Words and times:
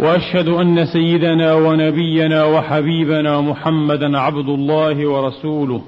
وأشهد 0.00 0.48
أن 0.48 0.86
سيدنا 0.86 1.54
ونبينا 1.54 2.44
وحبيبنا 2.44 3.40
محمدا 3.40 4.18
عبد 4.18 4.48
الله 4.48 5.06
ورسوله 5.08 5.82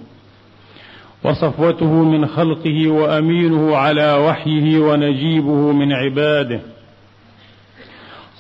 وصفوته 1.25 1.93
من 1.93 2.27
خلقه 2.27 2.89
وأمينه 2.89 3.77
على 3.77 4.15
وحيه 4.15 4.79
ونجيبه 4.79 5.73
من 5.73 5.93
عباده. 5.93 6.61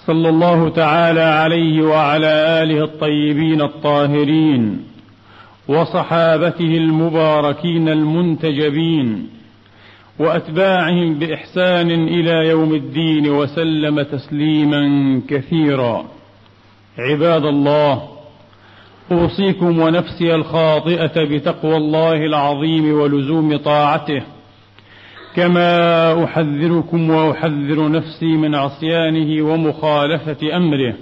صلى 0.07 0.29
الله 0.29 0.69
تعالى 0.69 1.21
عليه 1.21 1.83
وعلى 1.83 2.63
آله 2.63 2.85
الطيبين 2.85 3.61
الطاهرين 3.63 4.85
وصحابته 5.69 6.77
المباركين 6.77 7.89
المنتجبين 7.89 9.29
وأتباعهم 10.21 11.19
بإحسان 11.19 11.91
إلى 11.91 12.49
يوم 12.49 12.75
الدين 12.75 13.31
وسلم 13.31 14.03
تسليما 14.03 14.83
كثيرا. 15.29 16.05
عباد 16.99 17.45
الله 17.45 18.09
أوصيكم 19.13 19.79
ونفسي 19.79 20.35
الخاطئة 20.35 21.25
بتقوى 21.25 21.77
الله 21.77 22.27
العظيم 22.27 22.93
ولزوم 23.01 23.57
طاعته 23.57 24.23
كما 25.37 26.25
أحذركم 26.25 27.11
وأحذر 27.11 27.91
نفسي 27.91 28.27
من 28.27 28.55
عصيانه 28.55 29.43
ومخالفة 29.43 30.57
أمره. 30.57 30.95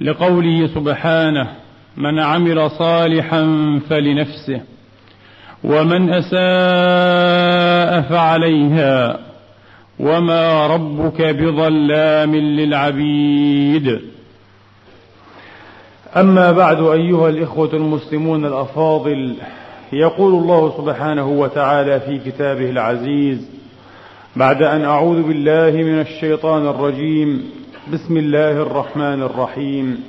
لقوله 0.00 0.66
سبحانه 0.66 1.50
من 1.96 2.18
عمل 2.18 2.70
صالحا 2.70 3.42
فلنفسه. 3.90 4.60
ومن 5.64 6.10
أساء 6.10 8.00
فعليها 8.00 9.18
وما 10.00 10.66
ربك 10.66 11.22
بظلام 11.22 12.36
للعبيد. 12.36 14.00
أما 16.16 16.52
بعد 16.52 16.82
أيها 16.82 17.28
الإخوة 17.28 17.70
المسلمون 17.72 18.44
الأفاضل 18.44 19.34
يقول 19.92 20.34
الله 20.34 20.76
سبحانه 20.76 21.28
وتعالى 21.28 22.00
في 22.00 22.18
كتابه 22.18 22.70
العزيز 22.70 23.50
بعد 24.36 24.62
أن 24.62 24.84
أعوذ 24.84 25.22
بالله 25.22 25.70
من 25.70 26.00
الشيطان 26.00 26.66
الرجيم 26.66 27.44
بسم 27.92 28.16
الله 28.16 28.50
الرحمن 28.50 29.22
الرحيم. 29.22 30.04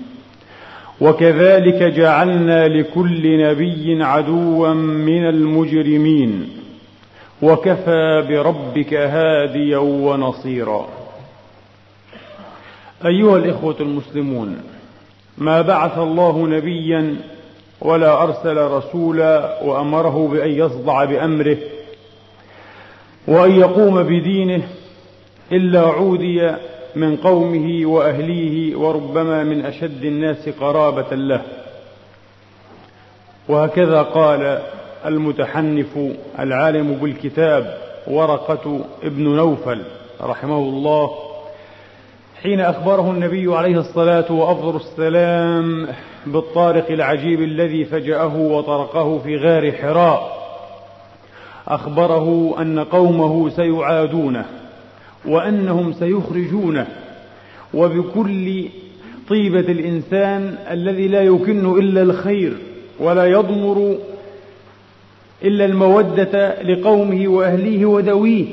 وكذلك 1.02 1.84
جعلنا 1.84 2.68
لكل 2.68 3.50
نبي 3.50 4.04
عدوا 4.04 4.74
من 4.74 5.30
المجرمين. 5.30 6.50
وكفى 7.42 8.26
بربك 8.30 8.94
هاديا 8.94 9.78
ونصيرا. 9.78 10.88
أيها 13.06 13.38
الإخوة 13.38 13.76
المسلمون 13.80 14.58
ما 15.38 15.62
بعث 15.62 15.98
الله 15.98 16.48
نبيا 16.48 17.16
ولا 17.82 18.24
أرسل 18.24 18.58
رسولا 18.58 19.64
وأمره 19.64 20.28
بأن 20.28 20.50
يصدع 20.52 21.04
بأمره 21.04 21.58
وأن 23.28 23.52
يقوم 23.52 24.04
بدينه 24.04 24.64
إلا 25.52 25.80
عودي 25.80 26.52
من 26.96 27.18
قومه 27.18 27.86
وأهليه 27.86 28.76
وربما 28.76 29.44
من 29.44 29.66
أشد 29.66 30.04
الناس 30.04 30.50
قرابة 30.50 31.16
له. 31.16 31.42
وهكذا 33.48 34.02
قال 34.02 34.62
المتحنف 35.06 35.98
العالم 36.40 36.94
بالكتاب 36.94 37.78
ورقة 38.08 38.80
ابن 39.04 39.36
نوفل 39.36 39.82
رحمه 40.22 40.58
الله 40.58 41.12
حين 42.42 42.62
أخبره 42.62 43.12
النبي 43.12 43.56
عليه 43.56 43.80
الصلاة 43.80 44.32
وأفضل 44.32 44.76
السلام 44.76 45.88
بالطارق 46.26 46.92
العجيب 46.92 47.42
الذي 47.42 47.86
فجأه 47.86 48.38
وطرقه 48.38 49.20
في 49.20 49.38
غار 49.38 49.72
حراء 49.72 50.42
أخبره 51.68 52.56
أن 52.62 52.80
قومه 52.80 53.50
سيعادونه. 53.50 54.46
وأنهم 55.26 55.94
سيخرجونه. 55.94 56.88
وبكل 57.74 58.66
طيبة 59.30 59.60
الإنسان 59.60 60.56
الذي 60.72 61.08
لا 61.08 61.22
يكن 61.22 61.80
إلا 61.80 62.02
الخير 62.02 62.54
ولا 63.00 63.26
يضمر 63.26 63.98
إلا 65.44 65.66
المودة 65.66 66.62
لقومه 66.62 67.28
وأهليه 67.28 67.86
وذويه 67.86 68.46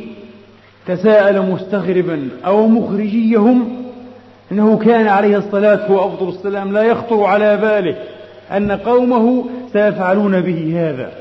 تساءل 0.87 1.43
مستغربا 1.43 2.28
أو 2.47 2.67
مخرجيهم 2.67 3.83
أنه 4.53 4.78
كان 4.78 5.07
عليه 5.07 5.37
الصلاة 5.37 5.93
وأفضل 5.93 6.28
السلام 6.28 6.73
لا 6.73 6.83
يخطر 6.83 7.25
على 7.25 7.57
باله 7.57 7.97
أن 8.51 8.73
قومه 8.73 9.45
سيفعلون 9.73 10.41
به 10.41 10.73
هذا 10.77 11.12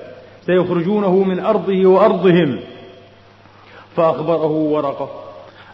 سيخرجونه 0.46 1.24
من 1.24 1.40
أرضه 1.40 1.86
وأرضهم. 1.86 2.60
فأخبره 3.96 4.52
ورقه. 4.52 5.27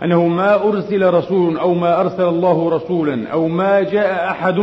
أنه 0.03 0.27
ما 0.27 0.63
أرسل 0.63 1.13
رسول 1.13 1.57
أو 1.57 1.73
ما 1.73 2.01
أرسل 2.01 2.23
الله 2.23 2.69
رسولا 2.69 3.27
أو 3.27 3.47
ما 3.47 3.81
جاء 3.81 4.29
أحد 4.29 4.55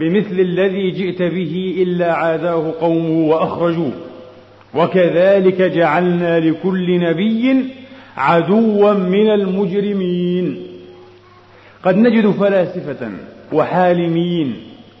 بمثل 0.00 0.40
الذي 0.40 0.90
جئت 0.90 1.22
به 1.22 1.74
إلا 1.78 2.12
عاداه 2.12 2.72
قومه 2.80 3.28
وأخرجوه. 3.28 3.92
وكذلك 4.74 5.62
جعلنا 5.62 6.40
لكل 6.40 7.00
نبي 7.00 7.64
عدوا 8.16 8.92
من 8.92 9.30
المجرمين. 9.30 10.62
قد 11.84 11.96
نجد 11.96 12.30
فلاسفة 12.30 13.10
وحالمين 13.52 14.56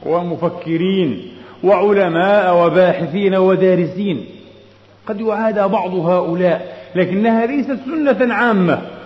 ومفكرين 0.06 1.22
وعلماء 1.64 2.66
وباحثين 2.66 3.34
ودارسين. 3.34 4.24
قد 5.06 5.20
يعادى 5.20 5.68
بعض 5.68 5.94
هؤلاء 5.94 6.76
لكنها 6.96 7.46
ليست 7.46 7.78
سنة 7.86 8.34
عامة. 8.34 8.97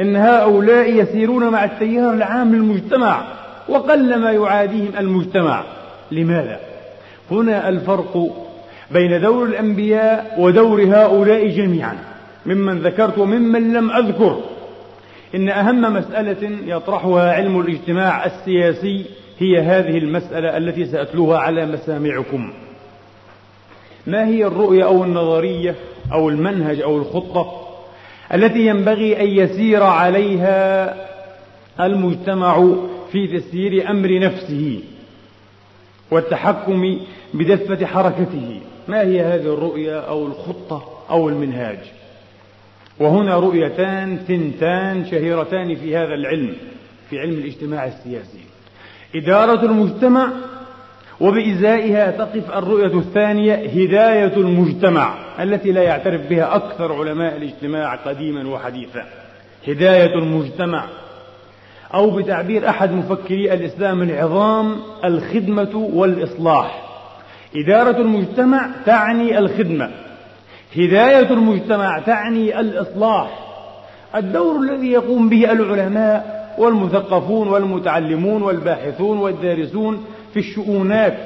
إن 0.00 0.16
هؤلاء 0.16 0.90
يسيرون 0.90 1.48
مع 1.48 1.64
التيار 1.64 2.14
العام 2.14 2.54
للمجتمع 2.54 3.24
وقل 3.68 4.18
ما 4.20 4.32
يعاديهم 4.32 4.92
المجتمع. 4.98 5.64
لماذا؟ 6.10 6.60
هنا 7.30 7.68
الفرق 7.68 8.36
بين 8.90 9.20
دور 9.20 9.46
الأنبياء 9.46 10.34
ودور 10.38 10.82
هؤلاء 10.82 11.48
جميعا 11.48 11.98
ممن 12.46 12.78
ذكرت 12.78 13.18
وممن 13.18 13.72
لم 13.72 13.90
أذكر. 13.90 14.40
إن 15.34 15.48
أهم 15.48 15.94
مسألة 15.94 16.58
يطرحها 16.66 17.32
علم 17.32 17.60
الاجتماع 17.60 18.26
السياسي 18.26 19.06
هي 19.38 19.60
هذه 19.60 19.98
المسألة 19.98 20.56
التي 20.56 20.84
سأتلوها 20.84 21.38
على 21.38 21.66
مسامعكم. 21.66 22.52
ما 24.06 24.26
هي 24.26 24.44
الرؤية 24.44 24.84
أو 24.84 25.04
النظرية 25.04 25.74
أو 26.12 26.28
المنهج 26.28 26.80
أو 26.80 26.96
الخطة؟ 26.96 27.63
التي 28.34 28.66
ينبغي 28.66 29.20
أن 29.20 29.26
يسير 29.26 29.82
عليها 29.82 30.94
المجتمع 31.80 32.74
في 33.12 33.38
تسيير 33.38 33.90
أمر 33.90 34.18
نفسه 34.18 34.80
والتحكم 36.10 37.00
بدفة 37.34 37.86
حركته. 37.86 38.60
ما 38.88 39.00
هي 39.00 39.20
هذه 39.20 39.54
الرؤية 39.54 40.00
أو 40.00 40.26
الخطة 40.26 40.88
أو 41.10 41.28
المنهاج؟ 41.28 41.78
وهنا 43.00 43.36
رؤيتان 43.36 44.16
ثنتان 44.16 45.06
شهيرتان 45.10 45.74
في 45.74 45.96
هذا 45.96 46.14
العلم 46.14 46.54
في 47.10 47.18
علم 47.18 47.38
الاجتماع 47.38 47.86
السياسي. 47.86 48.38
إدارة 49.14 49.64
المجتمع 49.64 50.32
وبإزائها 51.20 52.10
تقف 52.10 52.56
الرؤية 52.56 52.98
الثانية 52.98 53.54
هداية 53.54 54.36
المجتمع 54.36 55.14
التي 55.42 55.72
لا 55.72 55.82
يعترف 55.82 56.20
بها 56.30 56.56
أكثر 56.56 56.92
علماء 56.92 57.36
الاجتماع 57.36 57.94
قديما 57.94 58.48
وحديثا. 58.48 59.04
هداية 59.68 60.14
المجتمع. 60.14 60.84
أو 61.94 62.10
بتعبير 62.10 62.68
أحد 62.68 62.92
مفكري 62.92 63.52
الإسلام 63.52 64.02
العظام 64.02 64.76
الخدمة 65.04 65.90
والإصلاح. 65.94 66.82
إدارة 67.56 67.96
المجتمع 67.96 68.70
تعني 68.86 69.38
الخدمة. 69.38 69.90
هداية 70.76 71.30
المجتمع 71.30 71.98
تعني 71.98 72.60
الإصلاح. 72.60 73.38
الدور 74.16 74.60
الذي 74.60 74.92
يقوم 74.92 75.28
به 75.28 75.52
العلماء 75.52 76.34
والمثقفون 76.58 77.48
والمتعلمون 77.48 78.42
والباحثون 78.42 79.18
والدارسون 79.18 80.04
في 80.34 80.40
الشؤونات 80.40 81.18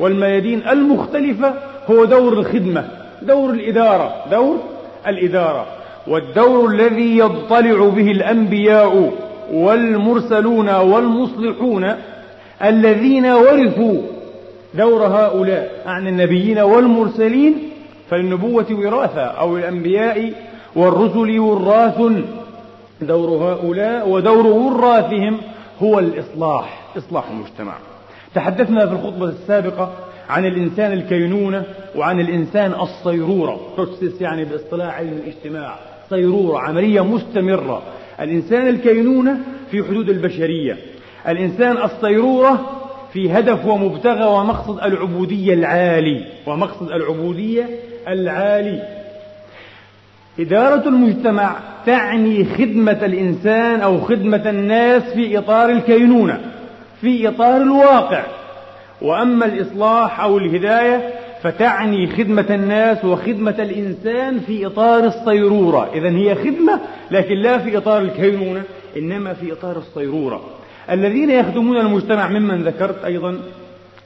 والميادين 0.00 0.68
المختلفة 0.68 1.54
هو 1.90 2.04
دور 2.04 2.32
الخدمة 2.32 2.88
دور 3.22 3.50
الإدارة 3.50 4.14
دور 4.30 4.56
الإدارة. 5.06 5.66
والدور 6.06 6.70
الذي 6.70 7.18
يضطلع 7.18 7.88
به 7.88 8.10
الأنبياء 8.10 9.12
والمرسلون 9.52 10.68
والمصلحون 10.68 11.94
الذين 12.62 13.26
ورثوا 13.26 14.02
دور 14.74 15.06
هؤلاء 15.06 15.82
عن 15.86 16.08
النبيين 16.08 16.58
والمرسلين 16.58 17.54
فالنبوة 18.10 18.66
وراثة 18.70 19.22
أو 19.22 19.56
الأنبياء 19.56 20.32
والرسل 20.76 21.38
وراث. 21.38 21.98
دور 23.00 23.28
هؤلاء 23.28 24.08
ودور 24.08 24.46
وراثهم 24.46 25.38
هو 25.82 25.98
الإصلاح 25.98 26.80
إصلاح 26.98 27.24
المجتمع. 27.30 27.74
تحدثنا 28.34 28.86
في 28.86 28.92
الخطبة 28.92 29.28
السابقة 29.28 29.92
عن 30.28 30.44
الإنسان 30.44 30.92
الكينونة 30.92 31.64
وعن 31.96 32.20
الإنسان 32.20 32.72
الصيرورة. 32.72 33.60
بروسيس 33.76 34.20
يعني 34.20 34.44
باصطلاح 34.44 34.96
علم 34.96 35.20
الاجتماع. 35.24 35.74
صيرورة 36.10 36.58
عملية 36.58 37.04
مستمرة. 37.04 37.82
الإنسان 38.20 38.68
الكينونة 38.68 39.38
في 39.70 39.84
حدود 39.84 40.08
البشرية. 40.08 40.76
الإنسان 41.28 41.76
الصيرورة 41.76 42.60
في 43.12 43.32
هدف 43.32 43.66
ومبتغى 43.66 44.24
ومقصد 44.24 44.78
العبودية 44.78 45.54
العالي. 45.54 46.24
ومقصد 46.46 46.90
العبودية 46.90 47.68
العالي. 48.08 48.82
إدارة 50.40 50.88
المجتمع 50.88 51.56
تعني 51.86 52.44
خدمة 52.44 52.98
الإنسان 53.04 53.80
أو 53.80 54.00
خدمة 54.00 54.50
الناس 54.50 55.02
في 55.02 55.38
إطار 55.38 55.70
الكينونة. 55.70 56.40
في 57.00 57.28
إطار 57.28 57.56
الواقع. 57.56 58.22
وأما 59.02 59.46
الإصلاح 59.46 60.20
أو 60.20 60.38
الهداية 60.38 61.14
فتعني 61.42 62.06
خدمة 62.06 62.46
الناس 62.50 63.04
وخدمة 63.04 63.54
الإنسان 63.58 64.40
في 64.40 64.66
إطار 64.66 65.04
الصيرورة. 65.04 65.90
إذا 65.94 66.08
هي 66.08 66.34
خدمة 66.34 66.80
لكن 67.10 67.34
لا 67.34 67.58
في 67.58 67.78
إطار 67.78 68.02
الكينونة 68.02 68.62
إنما 68.96 69.32
في 69.32 69.52
إطار 69.52 69.76
الصيرورة. 69.76 70.40
الذين 70.90 71.30
يخدمون 71.30 71.76
المجتمع 71.76 72.28
ممن 72.28 72.62
ذكرت 72.62 73.04
أيضا 73.04 73.38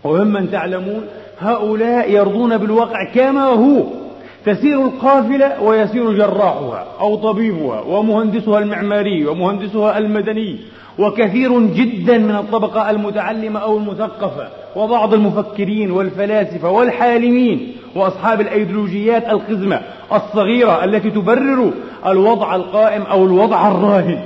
وممن 0.04 0.50
تعلمون 0.50 1.06
هؤلاء 1.40 2.10
يرضون 2.10 2.58
بالواقع 2.58 3.12
كما 3.14 3.44
هو. 3.44 4.01
تسير 4.46 4.84
القافلة 4.84 5.62
ويسير 5.62 6.12
جراحها 6.12 6.86
أو 7.00 7.16
طبيبها 7.16 7.80
ومهندسها 7.80 8.58
المعماري 8.58 9.26
ومهندسها 9.26 9.98
المدني 9.98 10.56
وكثير 10.98 11.60
جدا 11.60 12.18
من 12.18 12.34
الطبقة 12.34 12.90
المتعلمة 12.90 13.60
أو 13.60 13.76
المثقفة 13.76 14.48
وبعض 14.76 15.14
المفكرين 15.14 15.90
والفلاسفة 15.90 16.70
والحالمين 16.70 17.72
وأصحاب 17.96 18.40
الأيديولوجيات 18.40 19.28
القزمة 19.28 19.80
الصغيرة 20.12 20.84
التي 20.84 21.10
تبرر 21.10 21.70
الوضع 22.06 22.56
القائم 22.56 23.02
أو 23.02 23.24
الوضع 23.24 23.68
الراهن. 23.68 24.20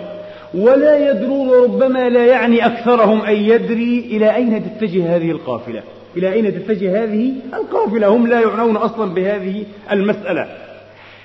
ولا 0.54 1.10
يدرون 1.10 1.50
ربما 1.50 2.08
لا 2.08 2.26
يعني 2.26 2.66
أكثرهم 2.66 3.20
أن 3.20 3.34
يدري 3.34 3.98
إلى 4.10 4.34
أين 4.34 4.64
تتجه 4.64 5.16
هذه 5.16 5.30
القافلة. 5.30 5.82
إلى 6.16 6.32
أين 6.32 6.54
تتجه 6.54 7.04
هذه؟ 7.04 7.32
القافلة. 7.54 8.06
هم 8.06 8.26
لا 8.26 8.40
يعنون 8.40 8.76
أصلا 8.76 9.14
بهذه 9.14 9.64
المسألة. 9.92 10.46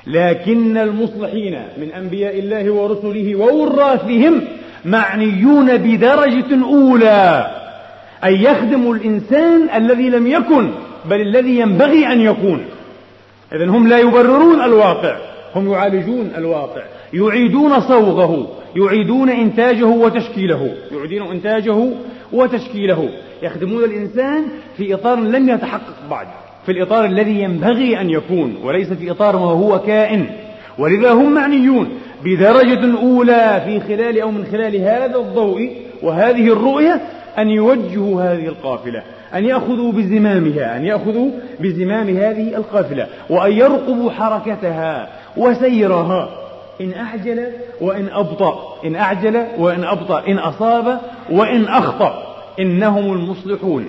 لكن 0.08 0.78
المصلحين 0.78 1.62
من 1.78 1.92
أنبياء 1.92 2.40
الله 2.40 2.72
ورسله 2.72 3.36
ووراثهم 3.36 4.42
معنيون 4.86 5.78
بدرجة 5.78 6.66
أولى 6.66 7.52
أن 8.24 8.34
يخدموا 8.34 8.96
الإنسان 8.96 9.70
الذي 9.76 10.10
لم 10.10 10.28
يكن 10.28 10.72
بل 11.10 11.22
الذي 11.22 11.60
ينبغي 11.60 12.08
أن 12.08 12.22
يكون. 12.22 12.66
إذا 13.54 13.66
هم 13.66 13.88
لا 13.88 13.98
يبررون 14.00 14.62
الواقع. 14.62 15.16
هم 15.56 15.72
يعالجون 15.72 16.32
الواقع. 16.38 16.82
يعيدون 17.14 17.80
صوغه. 17.80 18.48
يعيدون 18.76 19.30
إنتاجه 19.30 19.86
وتشكيله. 19.86 20.76
يعيدون 20.92 21.32
إنتاجه 21.32 21.90
وتشكيله. 22.34 23.10
يخدمون 23.44 23.84
الإنسان 23.84 24.44
في 24.78 24.94
إطار 24.94 25.20
لم 25.20 25.50
يتحقق 25.50 25.96
بعد 26.10 26.28
في 26.66 26.72
الإطار 26.72 27.06
الذي 27.06 27.42
ينبغي 27.42 28.02
أن 28.02 28.10
يكون 28.10 28.56
وليس 28.64 28.94
في 28.94 29.12
إطار 29.12 29.38
ما 29.38 29.46
هو 29.46 29.80
كائن. 29.80 30.26
ولذا 30.78 31.12
هم 31.12 31.34
معنيون 31.34 31.90
بدرجة 32.24 33.00
أولى 33.02 33.62
في 33.66 33.80
خلال 33.80 34.22
أو 34.22 34.32
من 34.32 34.46
خلال 34.46 34.76
هذا 34.76 35.16
الضوء 35.16 35.72
وهذه 36.04 36.48
الرؤية 36.48 37.02
أن 37.38 37.50
يوجهوا 37.50 38.22
هذه 38.22 38.48
القافلة 38.48 39.04
أن 39.34 39.46
يأخذوا 39.46 39.92
بزمامها 39.92 40.78
أن 40.78 40.86
يأخذوا 40.86 41.32
بزمام 41.60 42.10
هذه 42.10 42.56
القافلة 42.56 43.08
وأن 43.30 43.52
يرقبوا 43.52 44.12
حركتها 44.12 45.10
وسيرها. 45.38 46.41
إن 46.82 46.94
أعجل 46.94 47.52
وإن 47.82 48.10
أبطأ. 48.10 48.78
إن 48.86 48.96
أعجل 48.96 49.48
وإن 49.58 49.84
أبطأ. 49.84 50.28
إن 50.28 50.38
أصاب 50.38 51.00
وإن 51.30 51.66
أخطأ. 51.66 52.36
إنهم 52.60 53.14
المصلحون. 53.14 53.88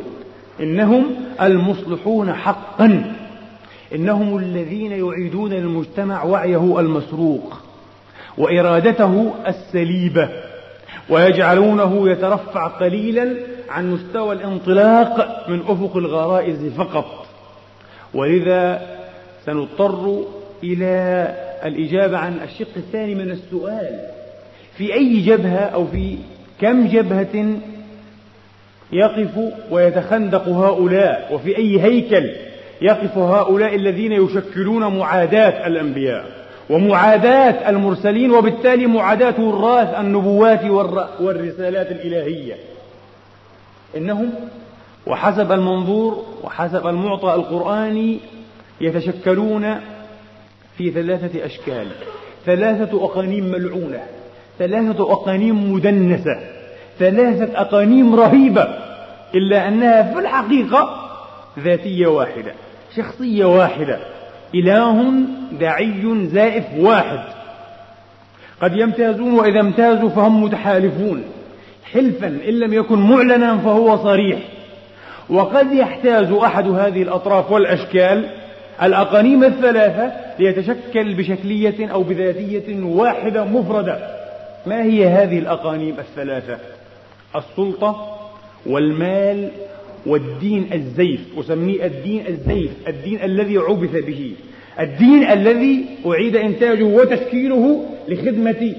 إنهم 0.60 1.04
المصلحون 1.40 2.32
حقا. 2.32 3.14
إنهم 3.94 4.38
الذين 4.38 4.92
يعيدون 4.92 5.50
للمجتمع 5.50 6.24
وعيه 6.24 6.80
المسروق. 6.80 7.52
وإرادته 8.38 9.32
السليبة. 9.46 10.28
ويجعلونه 11.08 12.10
يترفع 12.10 12.66
قليلا 12.66 13.36
عن 13.68 13.90
مستوى 13.92 14.34
الانطلاق 14.34 15.44
من 15.48 15.60
أفق 15.68 15.96
الغرائز 15.96 16.72
فقط. 16.72 17.26
ولذا 18.14 18.82
سنضطر 19.46 20.22
إلى 20.64 21.34
الإجابة 21.64 22.18
عن 22.18 22.40
الشق 22.44 22.76
الثاني 22.76 23.14
من 23.14 23.30
السؤال. 23.30 24.00
في 24.76 24.94
أي 24.94 25.20
جبهة 25.20 25.58
أو 25.58 25.86
في 25.86 26.16
كم 26.60 26.86
جبهة 26.86 27.56
يقف 28.92 29.38
ويتخندق 29.70 30.48
هؤلاء؟ 30.48 31.34
وفي 31.34 31.56
أي 31.56 31.80
هيكل 31.82 32.30
يقف 32.82 33.18
هؤلاء 33.18 33.74
الذين 33.74 34.12
يشكلون 34.12 34.98
معاداة 34.98 35.66
الأنبياء؟ 35.66 36.24
ومعاداة 36.70 37.70
المرسلين 37.70 38.30
وبالتالي 38.30 38.86
معاداة 38.86 39.40
وراث 39.40 40.00
النبوات 40.00 40.64
والرسالات 41.20 41.90
الإلهية. 41.92 42.54
إنهم 43.96 44.30
وحسب 45.06 45.52
المنظور 45.52 46.24
وحسب 46.44 46.86
المعطى 46.86 47.34
القرآني 47.34 48.18
يتشكلون 48.80 49.80
في 50.78 50.90
ثلاثة 50.90 51.46
أشكال. 51.46 51.86
ثلاثة 52.46 53.04
أقانيم 53.04 53.44
ملعونة. 53.44 54.00
ثلاثة 54.58 55.12
أقانيم 55.12 55.72
مدنسة. 55.72 56.40
ثلاثة 56.98 57.60
أقانيم 57.60 58.14
رهيبة. 58.14 58.68
إلا 59.34 59.68
أنها 59.68 60.12
في 60.12 60.18
الحقيقة 60.18 61.10
ذاتية 61.58 62.06
واحدة 62.06 62.52
شخصية 62.96 63.44
واحدة. 63.44 63.98
إله 64.54 65.12
داعي 65.60 66.26
زائف 66.26 66.64
واحد. 66.78 67.20
قد 68.62 68.76
يمتازون 68.76 69.34
وإذا 69.34 69.60
امتازوا 69.60 70.08
فهم 70.08 70.42
متحالفون. 70.42 71.24
حلفا 71.92 72.26
إن 72.26 72.58
لم 72.58 72.72
يكن 72.72 72.98
معلنا 72.98 73.58
فهو 73.58 73.96
صريح. 73.96 74.38
وقد 75.30 75.72
يحتاج 75.72 76.32
أحد 76.44 76.68
هذه 76.68 77.02
الأطراف 77.02 77.50
والأشكال 77.50 78.41
الأقانيم 78.82 79.44
الثلاثة 79.44 80.12
ليتشكل 80.38 81.14
بشكلية 81.14 81.92
أو 81.92 82.02
بذاتية 82.02 82.84
واحدة 82.84 83.44
مفردة. 83.44 83.98
ما 84.66 84.82
هي 84.82 85.06
هذه 85.06 85.38
الأقانيم 85.38 85.94
الثلاثة؟ 85.98 86.58
السلطة 87.36 88.18
والمال 88.66 89.48
والدين 90.06 90.70
الزيف. 90.72 91.20
أسميه 91.38 91.86
الدين 91.86 92.26
الزيف 92.26 92.70
الدين 92.88 93.22
الذي 93.22 93.58
عبث 93.58 94.04
به. 94.04 94.32
الدين 94.80 95.22
الذي 95.22 95.84
أعيد 96.06 96.36
إنتاجه 96.36 96.84
وتشكيله 96.84 97.84
لخدمة 98.08 98.74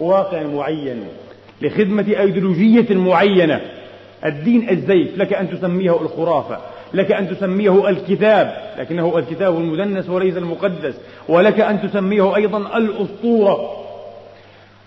واقع 0.00 0.42
معين 0.42 1.04
لخدمة 1.62 2.20
أيديولوجية 2.20 2.94
معينة. 2.94 3.60
الدين 4.24 4.70
الزيف 4.70 5.18
لك 5.18 5.32
أن 5.32 5.50
تسميه 5.50 6.00
الخرافة. 6.00 6.58
لك 6.94 7.12
أن 7.12 7.28
تسميه 7.28 7.88
الكتاب 7.88 8.56
لكنه 8.78 9.18
الكتاب 9.18 9.56
المدنس 9.56 10.08
وليس 10.08 10.36
المقدس 10.36 10.94
ولك 11.28 11.60
أن 11.60 11.82
تسميه 11.82 12.36
أيضا 12.36 12.58
الأسطورة. 12.78 13.82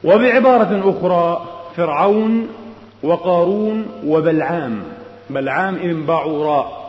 وبعبارة 0.03 0.89
أخرى 0.89 1.45
فرعون 1.75 2.47
وقارون 3.03 3.85
وبلعام. 4.05 4.83
بلعام 5.29 5.75
ابن 5.75 6.05
باعوراء. 6.05 6.79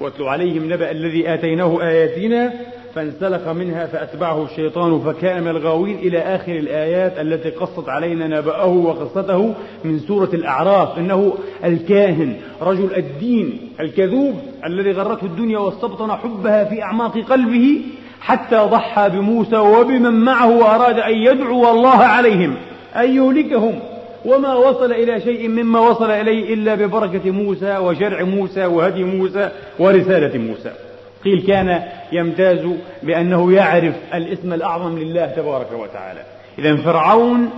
واتلو 0.00 0.28
عليهم 0.28 0.72
نبأ 0.72 0.90
الذي 0.90 1.34
آتيناه 1.34 1.82
آياتنا 1.82 2.52
فانسلخ 2.94 3.48
منها 3.48 3.86
فأتبعه 3.86 4.44
الشيطان 4.44 5.00
فكان 5.00 5.42
من 5.42 5.48
الغاوين 5.48 5.98
إلى 5.98 6.18
آخر 6.18 6.52
الآيات 6.52 7.18
التي 7.18 7.50
قصت 7.50 7.88
علينا 7.88 8.26
نبأه 8.26 8.66
وقصته 8.66 9.54
من 9.84 9.98
سورة 9.98 10.28
الأعراف 10.34 10.98
إنه 10.98 11.34
الكاهن 11.64 12.36
رجل 12.62 12.94
الدين 12.96 13.72
الكذوب 13.80 14.34
الذي 14.66 14.92
غرته 14.92 15.24
الدنيا 15.24 15.58
واستبطن 15.58 16.12
حبها 16.12 16.64
في 16.64 16.82
أعماق 16.82 17.18
قلبه 17.18 17.80
حتى 18.20 18.56
ضحى 18.56 19.10
بموسى 19.10 19.56
وبمن 19.56 20.12
معه 20.12 20.58
وأراد 20.58 20.98
أن 20.98 21.14
يدعو 21.14 21.70
الله 21.70 21.98
عليهم 21.98 22.54
أن 22.96 23.16
يهلكهم. 23.16 23.78
وما 24.24 24.54
وصل 24.54 24.92
إلى 24.92 25.20
شيء 25.20 25.48
مما 25.48 25.80
وصل 25.80 26.10
إليه 26.10 26.54
إلا 26.54 26.74
ببركة 26.74 27.30
موسى 27.30 27.78
وشرع 27.78 28.22
موسى 28.22 28.66
وهدي 28.66 29.04
موسى 29.04 29.50
ورسالة 29.78 30.38
موسى. 30.38 30.87
قيل 31.24 31.46
كان 31.46 31.82
يمتاز 32.12 32.66
بأنه 33.02 33.52
يعرف 33.52 33.94
الاسم 34.14 34.52
الأعظم 34.52 34.98
لله 34.98 35.26
تبارك 35.26 35.72
وتعالى. 35.72 36.22
إذا 36.58 36.76
فرعون 36.76 37.50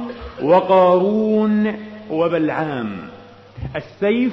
وقارون 0.42 1.76
وبلعام. 2.10 2.96
السيف 3.76 4.32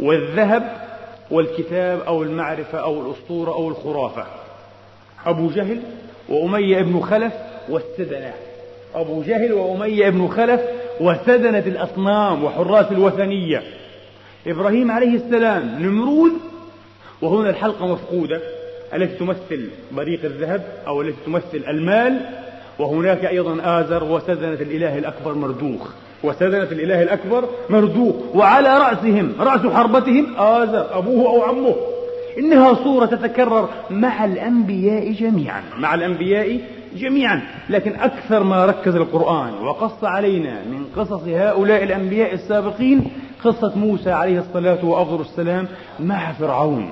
والذهب 0.00 0.86
والكتاب 1.30 2.00
أو 2.00 2.22
المعرفة 2.22 2.78
أو 2.78 3.06
الأسطورة 3.06 3.50
أو 3.50 3.68
الخرافة. 3.68 4.26
أبو 5.26 5.50
جهل 5.50 5.80
وأمية 6.28 6.82
بن 6.82 7.00
خلف 7.00 7.32
والسدنة 7.68 8.32
أبو 8.94 9.22
جهل 9.22 9.52
وأمية 9.52 10.10
بن 10.10 10.28
خلف 10.28 10.60
وسدنة 11.00 11.58
الأصنام 11.58 12.44
وحراس 12.44 12.92
الوثنية. 12.92 13.62
إبراهيم 14.46 14.90
عليه 14.90 15.14
السلام 15.14 15.78
نمرود 15.78 16.32
وهنا 17.22 17.50
الحلقة 17.50 17.86
مفقودة. 17.86 18.40
التي 18.94 19.16
تمثل 19.18 19.68
بريق 19.92 20.24
الذهب 20.24 20.62
أو 20.86 21.02
التي 21.02 21.16
تمثل 21.26 21.64
المال؟ 21.68 22.20
وهناك 22.78 23.24
أيضا 23.24 23.80
آزر 23.80 24.04
وسدنة 24.04 24.52
الإله 24.52 24.98
الأكبر 24.98 25.34
مردوخ. 25.34 25.90
وسدنة 26.24 26.62
الإله 26.62 27.02
الأكبر 27.02 27.48
مردوخ. 27.70 28.14
وعلى 28.34 28.78
رأسهم 28.78 29.32
رأس 29.40 29.60
حربتهم 29.60 30.26
آزر 30.38 30.98
أبوه 30.98 31.26
أو 31.26 31.42
عمه. 31.42 31.74
إنها 32.38 32.74
صورة 32.74 33.06
تتكرر 33.06 33.68
مع 33.90 34.24
الأنبياء 34.24 35.12
جميعا. 35.12 35.62
مع 35.78 35.94
الأنبياء 35.94 36.60
جميعا. 36.96 37.42
لكن 37.70 37.94
أكثر 37.94 38.42
ما 38.42 38.66
ركز 38.66 38.94
القرآن 38.94 39.54
وقص 39.54 40.04
علينا 40.04 40.64
من 40.64 40.84
قصص 40.96 41.22
هؤلاء 41.28 41.82
الأنبياء 41.82 42.34
السابقين 42.34 43.10
قصة 43.44 43.78
موسى 43.78 44.10
عليه 44.10 44.38
الصلاة 44.38 44.84
وأفضل 44.84 45.20
السلام 45.20 45.68
مع 46.00 46.32
فرعون. 46.32 46.90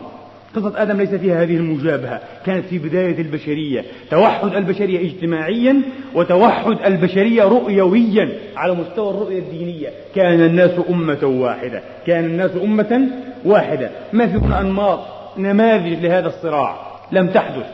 قصة 0.56 0.82
آدم 0.82 0.96
ليس 0.96 1.14
فيها 1.14 1.42
هذه 1.42 1.56
المجابهة 1.56 2.20
كانت 2.46 2.66
في 2.66 2.78
بداية 2.78 3.18
البشرية. 3.18 3.84
توحد 4.10 4.54
البشرية 4.54 5.10
اجتماعيا 5.10 5.82
وتوحد 6.14 6.76
البشرية 6.84 7.42
رؤيويا 7.44 8.28
على 8.56 8.74
مستوى 8.74 9.10
الرؤية 9.10 9.38
الدينية. 9.38 9.88
كان 10.14 10.40
الناس 10.40 10.70
أمة 10.90 11.24
واحدة 11.24 11.82
كان 12.06 12.24
الناس 12.24 12.50
أمة 12.62 13.08
واحدة. 13.44 13.90
ما 14.12 14.26
في 14.26 14.36
هنا 14.36 14.60
أنماط 14.60 15.00
نماذج 15.38 16.06
لهذا 16.06 16.28
الصراع؟ 16.28 16.76
لم 17.12 17.28
تحدث 17.28 17.66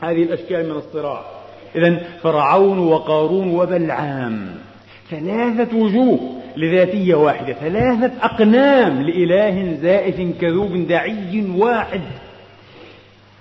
هذه 0.00 0.22
الأشكال 0.22 0.70
من 0.70 0.76
الصراع. 0.76 1.20
إذا 1.76 2.00
فرعون 2.22 2.78
وقارون 2.78 3.48
وبلعام. 3.54 4.46
ثلاثة 5.10 5.76
وجوه. 5.76 6.20
لذاتية 6.56 7.14
واحدة 7.14 7.52
ثلاثة 7.52 8.12
أقنام 8.22 9.02
لإله 9.02 9.78
زائف 9.82 10.40
كذوب 10.40 10.86
دعي 10.88 11.46
واحد. 11.56 12.00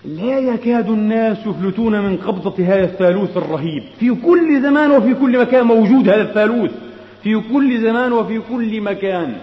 لا 0.05 0.39
يكاد 0.39 0.89
الناس 0.89 1.37
يفلتون 1.45 1.99
من 1.99 2.17
قبضة 2.17 2.65
هذا 2.65 2.83
الثالوث 2.83 3.37
الرهيب. 3.37 3.83
في 3.99 4.15
كل 4.25 4.61
زمان 4.61 4.91
وفي 4.91 5.13
كل 5.13 5.39
مكان 5.39 5.63
موجود 5.65 6.09
هذا 6.09 6.21
الثالوث. 6.21 6.71
في 7.23 7.41
كل 7.53 7.81
زمان 7.81 8.11
وفي 8.13 8.41
كل 8.49 8.81
مكان. 8.81 9.33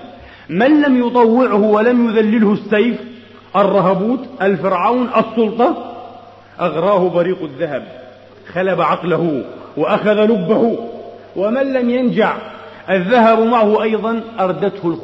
من 0.49 0.83
لم 0.83 1.07
يطوعه 1.07 1.63
ولم 1.63 2.09
يذلله 2.09 2.53
السيف؟ 2.53 3.01
الرهبوت 3.57 4.21
الفرعون 4.43 5.09
السلطة؟ 5.17 5.95
أغراه 6.61 7.09
بريق 7.09 7.43
الذهب. 7.43 7.85
خلب 8.53 8.81
عقله 8.81 9.45
وأخذ 9.77 10.25
لبه. 10.25 10.79
ومن 11.37 11.73
لم 11.73 11.91
ينجع؟ 11.91 12.37
الذهب 12.91 13.39
معه 13.39 13.83
أيضا 13.83 14.21
أردته 14.41 14.97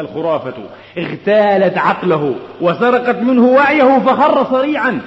الخرافة. 0.00 0.54
اغتالت 0.98 1.78
عقله 1.78 2.34
وسرقت 2.60 3.22
منه 3.22 3.46
وعيه 3.46 3.98
فخر 3.98 4.44
صريعا. 4.44 5.00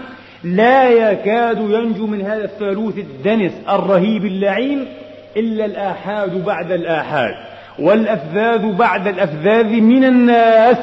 لا 0.44 0.90
يكاد 0.90 1.58
ينجو 1.58 2.08
من 2.08 2.22
هذا 2.22 2.44
الثالوث 2.44 2.98
الدنس 2.98 3.52
الرهيب 3.70 4.26
اللعين 4.26 4.86
إلا 5.38 5.66
الآحاد 5.66 6.46
بعد 6.46 6.72
الآحاد. 6.72 7.36
والأفذاذ 7.80 8.72
بعد 8.72 9.08
الأفذاذ 9.08 9.66
من 9.66 10.04
الناس 10.04 10.78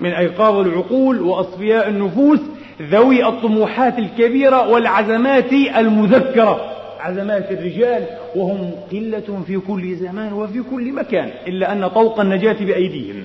من 0.00 0.10
أيقاظ 0.10 0.58
العقول 0.58 1.20
وأصفياء 1.22 1.88
النفوس 1.88 2.40
ذوي 2.82 3.26
الطموحات 3.28 3.98
الكبيرة 3.98 4.68
والعزمات 4.68 5.52
المذكرة. 5.52 6.79
عزمات 7.00 7.52
الرجال 7.52 8.04
وهم 8.36 8.70
قلة 8.92 9.42
في 9.46 9.58
كل 9.58 9.96
زمان 9.96 10.32
وفي 10.32 10.62
كل 10.70 10.92
مكان 10.92 11.30
إلا 11.46 11.72
أن 11.72 11.88
طوق 11.88 12.20
النجاة 12.20 12.64
بأيديهم. 12.64 13.24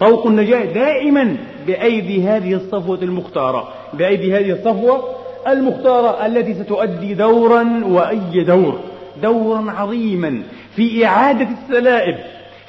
طوق 0.00 0.26
النجاة 0.26 0.64
دائما 0.64 1.36
بأيدي 1.66 2.22
هذه 2.22 2.54
الصفوة 2.54 2.98
المختارة. 3.02 3.68
بأيدي 3.92 4.36
هذه 4.36 4.50
الصفوة 4.50 5.14
المختارة 5.48 6.26
التي 6.26 6.54
ستؤدي 6.54 7.14
دورا 7.14 7.84
وأي 7.84 8.44
دور. 8.44 8.80
دورا 9.22 9.70
عظيما 9.70 10.42
في 10.76 11.06
إعادة 11.06 11.48
السلائب 11.62 12.16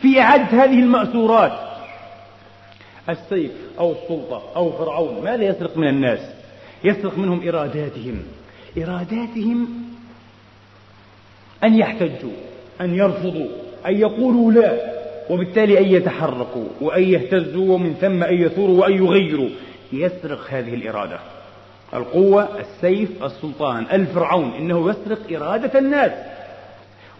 في 0.02 0.22
إعادة 0.22 0.64
هذه 0.64 0.80
المأسورات. 0.80 1.52
السيف 3.10 3.52
أو 3.80 3.92
السلطة 3.92 4.42
أو 4.56 4.72
فرعون 4.72 5.24
ماذا 5.24 5.44
يسرق 5.44 5.78
من 5.78 5.88
الناس؟ 5.88 6.20
يسرق 6.84 7.18
منهم 7.18 7.48
إراداتهم. 7.48 8.20
إراداتهم 8.78 9.68
أن 11.66 11.80
يحتجوا 11.80 12.32
أن 12.82 12.96
يرفضوا 12.96 13.48
أن 13.86 14.00
يقولوا 14.00 14.52
لا 14.52 14.96
وبالتالي 15.30 15.80
أن 15.80 15.86
يتحركوا 15.86 16.66
وأن 16.82 17.04
يهتزوا 17.04 17.74
ومن 17.74 17.94
ثم 18.02 18.24
أن 18.24 18.34
يثوروا 18.34 18.80
وأن 18.80 18.94
يغيروا. 18.94 19.50
يسرق 19.94 20.40
هذه 20.50 20.74
الإرادة. 20.74 21.20
القوة 21.94 22.50
السيف 22.60 23.24
السلطان 23.24 23.86
الفرعون 23.94 24.52
إنه 24.60 24.90
يسرق 24.90 25.42
إرادة 25.42 25.80
الناس. 25.80 26.12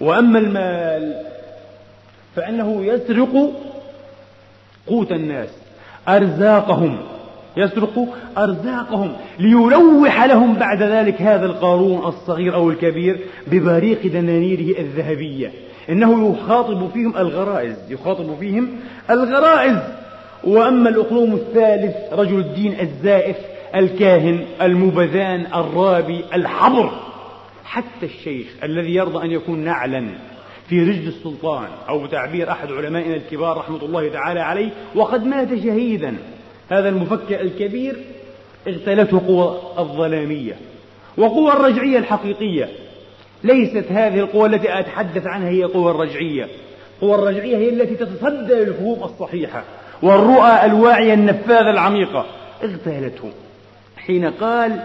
وأما 0.02 0.40
المال 0.40 1.22
فإنه 2.36 2.86
يسرق 2.86 3.52
قوت 4.88 5.12
الناس 5.12 5.50
أرزاقهم. 6.08 6.98
يسرق 7.58 8.08
أرزاقهم 8.38 9.14
ليلوح 9.40 10.24
لهم 10.24 10.54
بعد 10.54 10.84
ذلك 10.84 11.22
هذا 11.22 11.46
القارون 11.46 12.06
الصغير 12.06 12.56
أو 12.56 12.70
الكبير 12.70 13.20
ببريق 13.48 14.08
دنانيره 14.08 14.80
الذهبية. 14.80 15.52
إنه 15.90 16.32
يخاطب 16.32 16.90
فيهم 16.94 17.18
الغرائز 17.18 17.76
يخاطب 17.90 18.36
فيهم 18.40 18.70
الغرائز. 19.10 19.78
وأما 20.44 20.90
الأقلوم 20.90 21.34
الثالث 21.34 21.96
رجل 22.14 22.40
الدين 22.40 22.80
الزائف 22.80 23.38
الكاهن 23.76 24.46
المبذان 24.62 25.46
الرابي 25.56 26.24
الحبر. 26.34 26.92
حتى 27.66 28.06
الشيخ 28.06 28.48
الذي 28.64 28.96
يرضى 28.96 29.26
أن 29.26 29.32
يكون 29.32 29.60
نعلا 29.60 30.08
في 30.70 30.84
رجل 30.84 31.08
السلطان 31.08 31.68
أو 31.90 32.04
بتعبير 32.04 32.52
أحد 32.52 32.72
علمائنا 32.72 33.16
الكبار 33.16 33.58
رحمة 33.58 33.82
الله 33.82 34.10
تعالى 34.10 34.40
عليه 34.40 34.70
وقد 34.96 35.26
مات 35.26 35.50
شهيدا. 35.50 36.16
هذا 36.70 36.90
المفكر 36.90 37.42
الكبير 37.42 37.96
اغتالته 38.68 39.22
قوى 39.28 39.60
الظلامية 39.80 40.54
وقوى 41.18 41.54
الرجعية 41.54 41.98
الحقيقية. 41.98 42.70
ليست 43.44 43.86
هذه 43.92 44.20
القوى 44.20 44.50
التي 44.50 44.80
أتحدث 44.80 45.28
عنها 45.28 45.50
هي 45.50 45.64
قوى 45.64 45.92
الرجعية. 45.92 46.48
قوى 47.02 47.16
الرجعية 47.16 47.58
هي 47.58 47.70
التي 47.70 47.96
تتصدى 47.96 48.54
للفهوم 48.54 49.04
الصحيحة 49.04 49.64
والرؤى 50.02 50.66
الواعية 50.66 51.14
النفاذة 51.14 51.70
العميقة. 51.70 52.26
اغتالته 52.64 53.32
حين 53.98 54.26
قال 54.26 54.80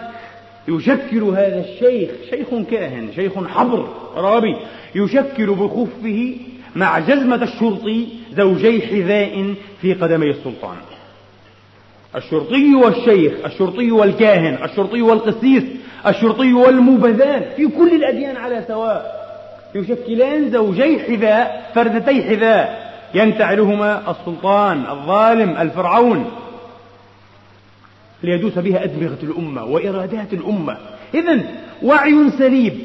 يشكل 0.67 1.23
هذا 1.23 1.65
الشيخ 1.69 2.11
شيخ 2.29 2.47
كاهن 2.71 3.09
شيخ 3.15 3.47
حبر 3.47 3.87
رابي 4.15 4.55
يشكل 4.95 5.47
بخفه 5.47 6.35
مع 6.75 6.99
جزمة 6.99 7.43
الشرطي 7.43 8.07
زوجي 8.37 8.81
حذاء 8.81 9.53
في 9.81 9.93
قدمي 9.93 10.29
السلطان. 10.29 10.75
الشرطي 12.15 12.75
والشيخ 12.75 13.33
الشرطي 13.45 13.91
والكاهن 13.91 14.63
الشرطي 14.63 15.01
والقسيس 15.01 15.63
الشرطي 16.07 16.53
والمبذان 16.53 17.45
في 17.55 17.67
كل 17.67 17.95
الأديان 17.95 18.37
على 18.37 18.63
سواء. 18.67 19.21
يشكلان 19.75 20.51
زوجي 20.51 20.99
حذاء 20.99 21.71
فردتي 21.75 22.23
حذاء. 22.23 22.91
ينتعلهما 23.13 24.11
السلطان 24.11 24.83
الظالم 24.89 25.57
الفرعون. 25.57 26.31
ليدوس 28.23 28.59
بها 28.59 28.83
أدمغة 28.83 29.17
الأمة 29.23 29.65
وإرادات 29.65 30.33
الأمة. 30.33 30.77
إذا 31.13 31.39
وعي 31.83 32.29
سليب 32.37 32.79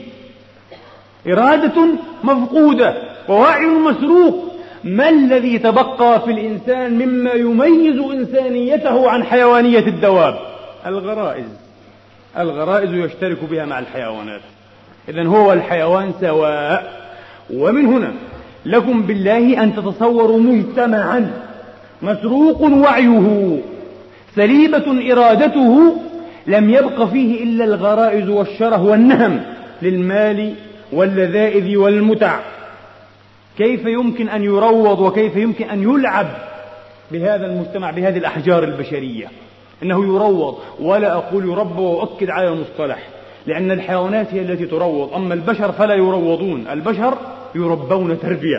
إرادة 1.26 1.88
مفقودة 2.24 3.02
ووعي 3.28 3.66
مسروق. 3.66 4.45
ما 4.86 5.08
الذي 5.08 5.58
تبقى 5.58 6.20
في 6.20 6.30
الإنسان 6.30 6.98
مما 6.98 7.32
يميز 7.32 7.98
إنسانيته 7.98 9.10
عن 9.10 9.24
حيوانية 9.24 9.86
الدواب؟ 9.86 10.38
الغرائز. 10.86 11.48
الغرائز 12.38 12.92
يشترك 12.92 13.38
بها 13.50 13.64
مع 13.64 13.78
الحيوانات. 13.78 14.40
إذا 15.08 15.26
هو 15.26 15.48
والحيوان 15.48 16.12
سواء. 16.20 16.92
ومن 17.54 17.86
هنا 17.86 18.12
لكم 18.66 19.02
بالله 19.02 19.62
أن 19.62 19.76
تتصوروا 19.76 20.38
مجتمعا 20.38 21.30
مسروق 22.02 22.60
وعيه. 22.60 23.58
سليبة 24.36 25.12
إرادته 25.12 25.96
لم 26.46 26.70
يبق 26.70 27.04
فيه 27.04 27.42
إلا 27.44 27.64
الغرائز 27.64 28.28
والشره 28.28 28.82
والنهم 28.82 29.40
للمال 29.82 30.54
واللذائذ 30.92 31.76
والمتع. 31.76 32.40
كيف 33.58 33.86
يمكن 33.86 34.28
أن 34.28 34.44
يروض 34.44 35.00
وكيف 35.00 35.36
يمكن 35.36 35.70
أن 35.70 35.82
يلعب 35.82 36.26
بهذا 37.10 37.46
المجتمع 37.46 37.90
بهذه 37.90 38.18
الأحجار 38.18 38.64
البشرية؟ 38.64 39.26
إنه 39.82 40.04
يروض. 40.04 40.58
ولا 40.80 41.12
أقول 41.12 41.44
يربى 41.44 41.80
وأؤكد 41.80 42.30
على 42.30 42.48
المصطلح 42.48 42.98
لأن 43.46 43.70
الحيوانات 43.70 44.34
هي 44.34 44.40
التي 44.40 44.66
تروض. 44.66 45.14
أما 45.14 45.34
البشر 45.34 45.72
فلا 45.72 45.94
يروضون. 45.94 46.66
البشر 46.70 47.18
يربون 47.54 48.20
تربية. 48.20 48.58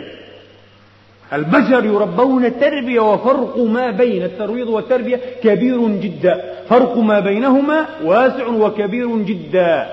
البشر 1.32 1.84
يربون 1.84 2.60
تربية 2.60 3.00
وفرق 3.00 3.58
ما 3.58 3.90
بين 3.90 4.22
الترويض 4.22 4.68
والتربية 4.68 5.20
كبير 5.42 5.88
جدا. 5.88 6.42
فرق 6.68 6.98
ما 6.98 7.20
بينهما 7.20 7.86
واسع 8.04 8.46
وكبير 8.46 9.16
جدا. 9.16 9.86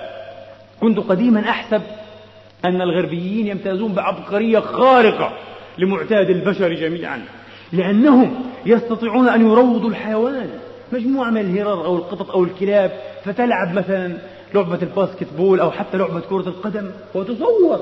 كنت 0.81 0.99
قديما 0.99 1.49
أحسب 1.49 1.81
أن 2.65 2.81
الغربيين 2.81 3.47
يمتازون 3.47 3.93
بعبقرية 3.93 4.59
خارقة 4.59 5.33
لمعتاد 5.77 6.29
البشر 6.29 6.73
جميعا 6.73 7.21
لأنهم 7.73 8.35
يستطيعون 8.65 9.29
أن 9.29 9.41
يروضوا 9.51 9.89
الحيوان. 9.89 10.49
مجموعة 10.91 11.29
من 11.29 11.41
الهرر 11.41 11.85
أو 11.85 11.95
القطط 11.95 12.31
أو 12.31 12.43
الكلاب 12.43 12.91
فتلعب 13.23 13.73
مثلا 13.73 14.13
لعبة 14.53 14.79
الباسكت 14.81 15.27
بول 15.37 15.59
أو 15.59 15.71
حتى 15.71 15.97
لعبة 15.97 16.19
كرة 16.19 16.47
القدم 16.47 16.91
وتصور 17.15 17.79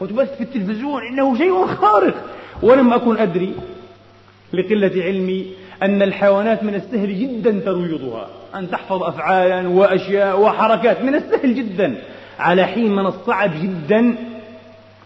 وتبث 0.00 0.36
في 0.36 0.42
التلفزيون 0.42 1.02
إنه 1.12 1.38
شيء 1.38 1.66
خارق. 1.66 2.14
ولم 2.62 2.92
أكن 2.92 3.16
أدري 3.16 3.52
لقلة 4.52 5.02
علمي 5.02 5.46
أن 5.82 6.02
الحيوانات 6.02 6.62
من 6.64 6.74
السهل 6.74 7.18
جدا 7.20 7.60
ترويضها 7.64 8.28
أن 8.54 8.70
تحفظ 8.70 9.02
أفعالا 9.02 9.68
وأشياء 9.68 10.40
وحركات 10.40 11.02
من 11.02 11.14
السهل 11.14 11.54
جدا. 11.54 11.94
على 12.38 12.66
حين 12.66 12.92
من 12.92 13.06
الصعب 13.06 13.50
جدا 13.62 13.98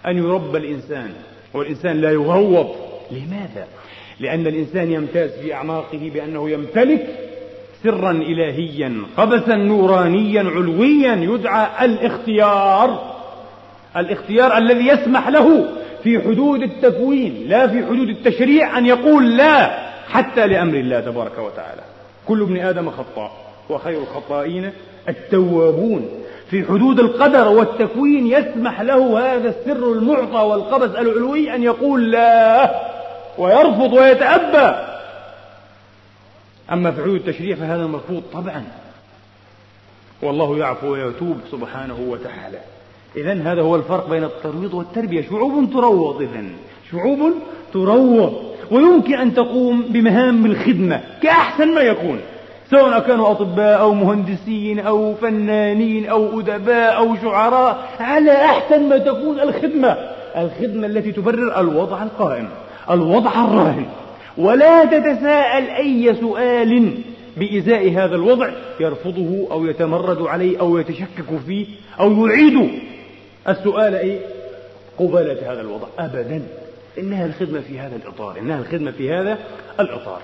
أن 0.07 0.17
يربى 0.17 0.59
الإنسان 0.59 1.11
والإنسان 1.55 2.01
لا 2.01 2.11
يغوض 2.11 2.75
لماذا؟ 3.11 3.67
لأن 4.21 4.47
الإنسان 4.47 4.93
يمتاز 4.93 5.31
في 5.31 5.55
أعماقه 5.55 6.11
بأنه 6.15 6.51
يمتلك 6.51 7.07
سرا 7.83 8.11
إلهيا 8.11 9.03
قبسا 9.17 9.57
نورانيا 9.57 10.43
علويا 10.43 11.15
يدعى 11.15 11.85
الاختيار. 11.85 13.13
الاختيار 13.97 14.59
الذي 14.59 14.89
يسمح 14.89 15.29
له 15.29 15.69
في 16.03 16.21
حدود 16.21 16.63
التكوين 16.63 17.45
لا 17.49 17.67
في 17.67 17.87
حدود 17.87 18.09
التشريع 18.09 18.79
أن 18.79 18.87
يقول 18.87 19.37
لا 19.37 19.89
حتى 20.09 20.47
لأمر 20.47 20.75
الله 20.75 21.01
تبارك 21.01 21.39
وتعالى. 21.39 21.83
كل 22.29 22.43
ابن 22.43 22.57
آدم 22.57 22.91
خطاء 22.91 23.33
وخير 23.71 23.99
الخطائين 23.99 24.71
التوابون. 25.09 26.22
في 26.53 26.65
حدود 26.65 27.01
القدر 27.01 27.49
والتكوين 27.49 28.27
يسمح 28.27 28.81
له 28.81 29.19
هذا 29.19 29.49
السر 29.49 29.93
المعطى 29.93 30.47
والقبس 30.47 30.91
العلوي 30.91 31.55
أن 31.55 31.63
يقول 31.63 32.11
لا 32.11 32.71
ويرفض 33.39 33.93
ويتأبى. 33.93 34.77
أما 36.73 36.91
في 36.91 37.03
حدود 37.03 37.15
التشريع 37.15 37.57
فهذا 37.57 37.87
مرفوض 37.87 38.23
طبعا. 38.33 38.65
والله 40.23 40.59
يعفو 40.59 40.93
ويتوب 40.93 41.37
سبحانه 41.53 41.99
وتعالى. 42.09 42.59
إذا 43.17 43.33
هذا 43.33 43.63
هو 43.63 43.77
الفرق 43.77 44.11
بين 44.11 44.25
الترويض 44.25 44.75
والتربية. 44.75 45.23
شعوب 45.31 45.71
تروض 45.73 46.23
إذا 46.23 46.45
شعوب 46.91 47.33
تروض. 47.73 48.43
ويمكن 48.71 49.15
أن 49.15 49.35
تقوم 49.35 49.83
بمهام 49.83 50.47
الخدمة 50.47 51.01
كأحسن 51.23 51.75
ما 51.75 51.81
يكون. 51.81 52.21
سواء 52.73 53.01
كانوا 53.01 53.31
أطباء 53.31 53.81
أو 53.81 53.95
مهندسين 53.95 54.79
أو 54.81 55.15
فنانين 55.15 56.07
أو 56.07 56.41
أدباء 56.41 56.97
أو 56.97 57.17
شعراء 57.17 57.89
على 58.01 58.33
أحسن 58.33 58.89
ما 58.89 58.99
تكون 58.99 59.41
الخدمة. 59.41 59.97
الخدمة 60.37 60.87
التي 60.87 61.13
تبرر 61.13 61.61
الوضع 61.61 62.03
القائم 62.03 62.49
الوضع 62.91 63.31
الراهن. 63.31 63.87
ولا 64.39 64.85
تتساءل 64.85 65.65
أي 65.71 66.15
سؤال 66.21 66.95
بإزاء 67.37 67.91
هذا 67.91 68.15
الوضع 68.15 68.51
يرفضه 68.81 69.49
أو 69.51 69.67
يتمرد 69.67 70.23
عليه 70.23 70.61
أو 70.61 70.79
يتشكك 70.79 71.39
فيه 71.47 71.67
أو 72.01 72.27
يعيد. 72.27 72.71
السؤال 73.49 73.95
إيه؟ 73.95 74.19
قبالة 74.99 75.53
هذا 75.53 75.61
الوضع. 75.61 75.87
أبدا. 75.99 76.43
إنها 76.99 77.27
الخدمة 77.27 77.61
في 77.61 77.79
هذا 77.79 77.97
الإطار. 77.97 78.39
إنها 78.39 78.59
الخدمة 78.59 78.91
في 78.91 79.13
هذا 79.13 79.39
الإطار. 79.81 80.21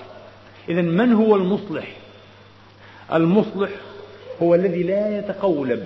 إذا 0.68 0.82
من 0.82 1.12
هو 1.12 1.36
المصلح؟ 1.36 1.84
المصلح 3.12 3.70
هو 4.42 4.54
الذي 4.54 4.82
لا 4.82 5.18
يتقولب. 5.18 5.82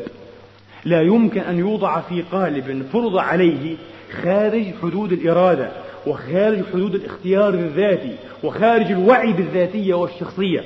لا 0.85 1.03
يمكن 1.03 1.41
أن 1.41 1.59
يوضع 1.59 2.01
في 2.01 2.23
قالب 2.23 2.87
فرض 2.93 3.17
عليه 3.17 3.77
خارج 4.23 4.65
حدود 4.83 5.13
الإرادة 5.13 5.71
وخارج 6.07 6.63
حدود 6.73 6.95
الاختيار 6.95 7.55
الذاتي 7.55 8.17
وخارج 8.45 8.87
الوعي 8.87 9.33
بالذاتية 9.33 9.95
والشخصية. 9.95 10.65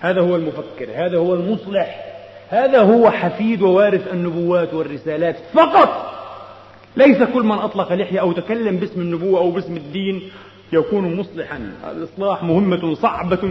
هذا 0.00 0.20
هو 0.20 0.36
المفكر 0.36 0.88
هذا 0.94 1.18
هو 1.18 1.34
المصلح 1.34 2.04
هذا 2.48 2.80
هو 2.80 3.10
حفيد 3.10 3.62
ووارث 3.62 4.12
النبوات 4.12 4.74
والرسالات 4.74 5.36
فقط. 5.52 6.14
ليس 6.96 7.22
كل 7.22 7.42
من 7.42 7.58
أطلق 7.58 7.92
لحية 7.92 8.20
أو 8.20 8.32
تكلم 8.32 8.76
باسم 8.76 9.00
النبوة 9.00 9.38
أو 9.38 9.50
باسم 9.50 9.76
الدين 9.76 10.22
يكون 10.72 11.16
مصلحا. 11.16 11.72
الإصلاح 11.90 12.42
مهمة 12.42 12.94
صعبة 12.94 13.50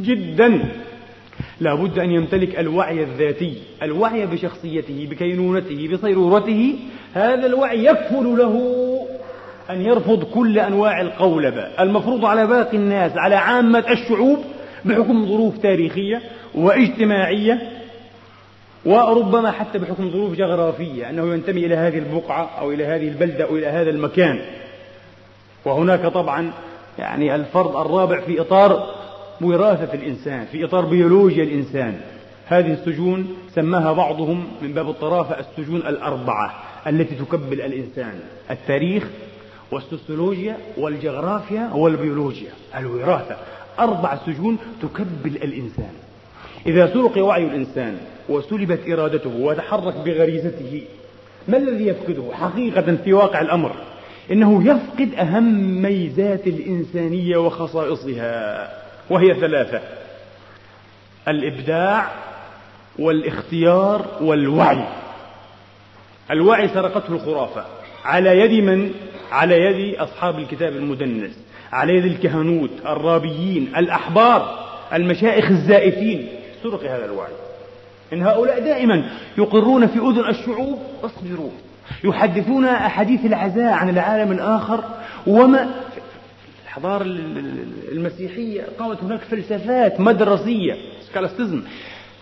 جدا. 0.00 0.68
لا 1.60 1.74
بد 1.74 1.98
أن 1.98 2.10
يمتلك 2.10 2.58
الوعي 2.58 3.02
الذاتي 3.02 3.54
الوعي 3.82 4.26
بشخصيته 4.26 5.06
بكينونته 5.10 5.88
بصيرورته. 5.92 6.74
هذا 7.14 7.46
الوعي 7.46 7.84
يكفل 7.84 8.38
له 8.38 8.78
أن 9.70 9.80
يرفض 9.86 10.24
كل 10.24 10.58
أنواع 10.58 11.00
القولبة 11.00 11.62
المفروض 11.80 12.24
على 12.24 12.46
باقي 12.46 12.76
الناس 12.76 13.12
على 13.16 13.34
عامة 13.34 13.84
الشعوب 13.90 14.38
بحكم 14.84 15.26
ظروف 15.26 15.58
تاريخية 15.58 16.22
واجتماعية 16.54 17.72
وربما 18.84 19.50
حتى 19.50 19.78
بحكم 19.78 20.10
ظروف 20.10 20.34
جغرافية 20.34 21.10
أنه 21.10 21.34
ينتمي 21.34 21.66
إلى 21.66 21.74
هذه 21.74 21.98
البقعة 21.98 22.50
أو 22.60 22.72
إلى 22.72 22.86
هذه 22.86 23.08
البلدة 23.08 23.44
أو 23.44 23.56
إلى 23.56 23.66
هذا 23.66 23.90
المكان. 23.90 24.40
وهناك 25.64 26.06
طبعا 26.06 26.52
يعني 26.98 27.34
الفرض 27.34 27.76
الرابع 27.76 28.20
في 28.20 28.40
إطار 28.40 28.97
وراثة 29.40 29.94
الإنسان 29.94 30.44
في 30.44 30.64
إطار 30.64 30.84
بيولوجيا 30.84 31.44
الإنسان. 31.44 32.00
هذه 32.46 32.72
السجون 32.72 33.36
سماها 33.54 33.92
بعضهم 33.92 34.44
من 34.62 34.72
باب 34.72 34.90
الطرافة 34.90 35.36
السجون 35.40 35.80
الأربعة 35.80 36.54
التي 36.86 37.14
تكبل 37.14 37.60
الإنسان. 37.60 38.20
التاريخ 38.50 39.06
والسوسيولوجيا 39.70 40.56
والجغرافيا 40.76 41.70
والبيولوجيا. 41.74 42.50
الوراثة. 42.76 43.36
أربع 43.78 44.18
سجون 44.26 44.58
تكبل 44.82 45.36
الإنسان. 45.36 45.92
إذا 46.66 46.86
سرق 46.86 47.24
وعي 47.24 47.44
الإنسان 47.44 47.96
وسلبت 48.28 48.80
إرادته 48.88 49.36
وتحرك 49.36 49.94
بغريزته 49.94 50.82
ما 51.48 51.56
الذي 51.56 51.86
يفقده 51.86 52.22
حقيقة 52.32 52.96
في 53.04 53.12
واقع 53.12 53.40
الأمر؟ 53.40 53.72
إنه 54.32 54.64
يفقد 54.64 55.14
أهم 55.14 55.82
ميزات 55.82 56.46
الإنسانية 56.46 57.36
وخصائصها. 57.36 58.87
وهي 59.10 59.34
ثلاثة 59.34 59.80
الإبداع 61.28 62.08
والاختيار 62.98 64.06
والوعي. 64.20 64.84
الوعي 66.30 66.68
سرقته 66.68 67.12
الخرافة. 67.12 67.64
على 68.04 68.40
يد 68.40 68.64
من؟ 68.64 68.90
على 69.32 69.54
يد 69.54 69.94
أصحاب 69.98 70.38
الكتاب 70.38 70.72
المدنس. 70.76 71.38
على 71.72 71.96
يد 71.96 72.04
الكهنوت 72.04 72.70
الرابيين 72.86 73.72
الأحبار 73.76 74.68
المشائخ 74.92 75.50
الزائفين. 75.50 76.28
سرق 76.62 76.82
هذا 76.82 77.04
الوعي. 77.04 77.32
إن 78.12 78.22
هؤلاء 78.22 78.60
دائما 78.60 79.10
يقرون 79.38 79.86
في 79.86 79.98
أذن 79.98 80.28
الشعوب 80.28 80.78
اصبروا 81.04 81.50
يحدثون 82.04 82.64
أحاديث 82.64 83.24
العزاء 83.24 83.72
عن 83.72 83.88
العالم 83.88 84.32
الآخر 84.32 84.84
وما 85.26 85.70
الحضارة 86.78 87.02
المسيحية 87.92 88.62
قامت 88.78 89.02
هناك 89.02 89.20
فلسفات 89.20 90.00
مدرسية. 90.00 90.76
سكالستزم 91.10 91.62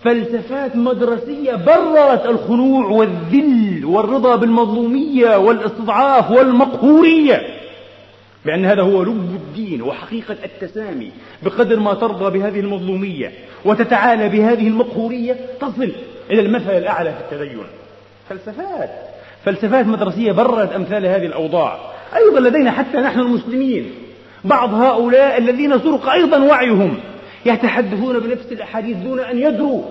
فلسفات 0.04 0.76
مدرسية 0.76 1.52
بررت 1.52 2.26
الخنوع 2.26 2.86
والذل 2.86 3.84
والرضا 3.84 4.36
بالمظلومية 4.36 5.36
والاستضعاف 5.36 6.30
والمقهورية. 6.30 7.42
بأن 8.44 8.64
هذا 8.64 8.82
هو 8.82 9.02
لب 9.02 9.34
الدين 9.34 9.82
وحقيقة 9.82 10.36
التسامي. 10.44 11.10
بقدر 11.42 11.80
ما 11.80 11.94
ترضى 11.94 12.38
بهذه 12.38 12.60
المظلومية 12.60 13.32
وتتعالى 13.64 14.28
بهذه 14.28 14.68
المقهورية 14.68 15.36
تصل 15.60 15.92
إلى 16.30 16.40
المثل 16.40 16.70
الأعلى 16.70 17.12
في 17.12 17.34
التدين. 17.34 17.66
فلسفات. 18.28 18.90
فلسفات 19.44 19.86
مدرسية 19.86 20.32
بررت 20.32 20.72
أمثال 20.72 21.06
هذه 21.06 21.26
الأوضاع. 21.26 21.78
أيضا 22.16 22.40
لدينا 22.40 22.70
حتى 22.70 22.98
نحن 22.98 23.20
المسلمين. 23.20 24.05
بعض 24.44 24.74
هؤلاء 24.74 25.38
الذين 25.38 25.78
سرق 25.78 26.08
أيضا 26.08 26.38
وعيهم 26.38 26.98
يتحدثون 27.46 28.18
بنفس 28.18 28.52
الأحاديث 28.52 28.96
دون 28.96 29.20
أن 29.20 29.38
يدروا. 29.38 29.82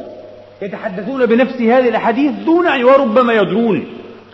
يتحدثون 0.62 1.26
بنفس 1.26 1.62
هذه 1.62 1.90
الأحاديث 1.90 2.32
دون 2.32 2.68
أن 2.68 2.84
وربما 2.84 3.34
يدرون 3.34 3.86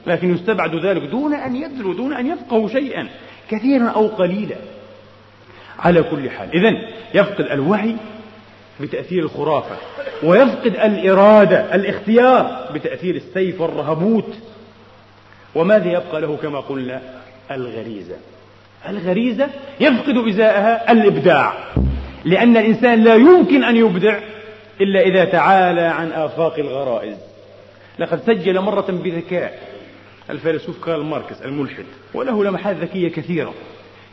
لكن 0.08 0.36
يستبعد 0.36 0.76
ذلك 0.76 1.02
دون 1.02 1.34
أن 1.34 1.56
يدروا 1.56 1.94
دون 1.94 2.14
أن 2.14 2.28
يفقهوا 2.28 2.68
شيئا 2.68 3.08
كثيرا 3.50 3.88
أو 3.88 4.08
قليلا. 4.08 4.56
على 5.80 6.04
كل 6.04 6.30
حال 6.30 6.50
إذا 6.54 6.78
يفقد 7.14 7.46
الوعي 7.52 7.96
بتأثير 8.80 9.24
الخرافة 9.24 9.76
ويفقد 10.24 10.76
الإرادة 10.76 11.76
الاختيار 11.76 12.70
بتأثير 12.74 13.16
السيف 13.16 13.62
والرهبوت. 13.62 14.34
وماذا 15.56 15.92
يبقى 15.92 16.22
له 16.22 16.38
كما 16.42 16.60
قلنا؟ 16.60 17.02
الغريزة. 17.52 18.16
الغريزة 18.90 19.48
يفقد 19.80 20.18
إزاءها 20.18 20.92
الإبداع 20.92 21.54
لأن 22.26 22.58
الإنسان 22.58 23.04
لا 23.04 23.16
يمكن 23.16 23.64
أن 23.64 23.76
يبدع 23.76 24.20
إلا 24.82 25.02
إذا 25.02 25.26
تعالى 25.26 25.82
عن 25.82 26.12
آفاق 26.12 26.60
الغرائز. 26.60 27.18
لقد 28.00 28.22
سجل 28.22 28.60
مرة 28.60 28.86
بذكاء 28.90 29.60
الفيلسوف 30.30 30.86
كارل 30.86 31.04
ماركس 31.04 31.42
الملحد 31.42 31.86
وله 32.14 32.44
لمحات 32.44 32.76
ذكية 32.76 33.08
كثيرة. 33.08 33.54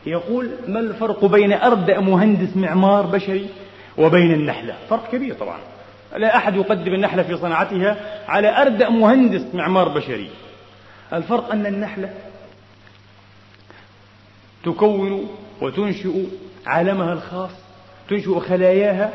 يقول 0.07 0.51
ما 0.69 0.81
الفرق 0.81 1.25
بين 1.25 1.53
أردأ 1.53 2.01
مهندس 2.01 2.57
معمار 2.57 3.07
بشري 3.07 3.47
وبين 3.99 4.35
النحلة؟ 4.35 4.75
فرق 4.91 5.11
كبير 5.13 5.35
طبعا. 5.35 5.59
لا 6.17 6.37
أحد 6.37 6.57
يقدم 6.57 6.95
النحلة 6.95 7.23
في 7.23 7.37
صناعتها 7.37 7.97
على 8.29 8.63
أردأ 8.63 8.89
مهندس 8.89 9.55
معمار 9.55 9.89
بشري. 9.89 10.31
الفرق 11.13 11.53
أن 11.53 11.67
النحلة 11.67 12.11
تكون 14.65 15.29
وتنشئ 15.61 16.25
عالمها 16.67 17.13
الخاص 17.13 17.51
تنشئ 18.11 18.41
خلاياها 18.41 19.13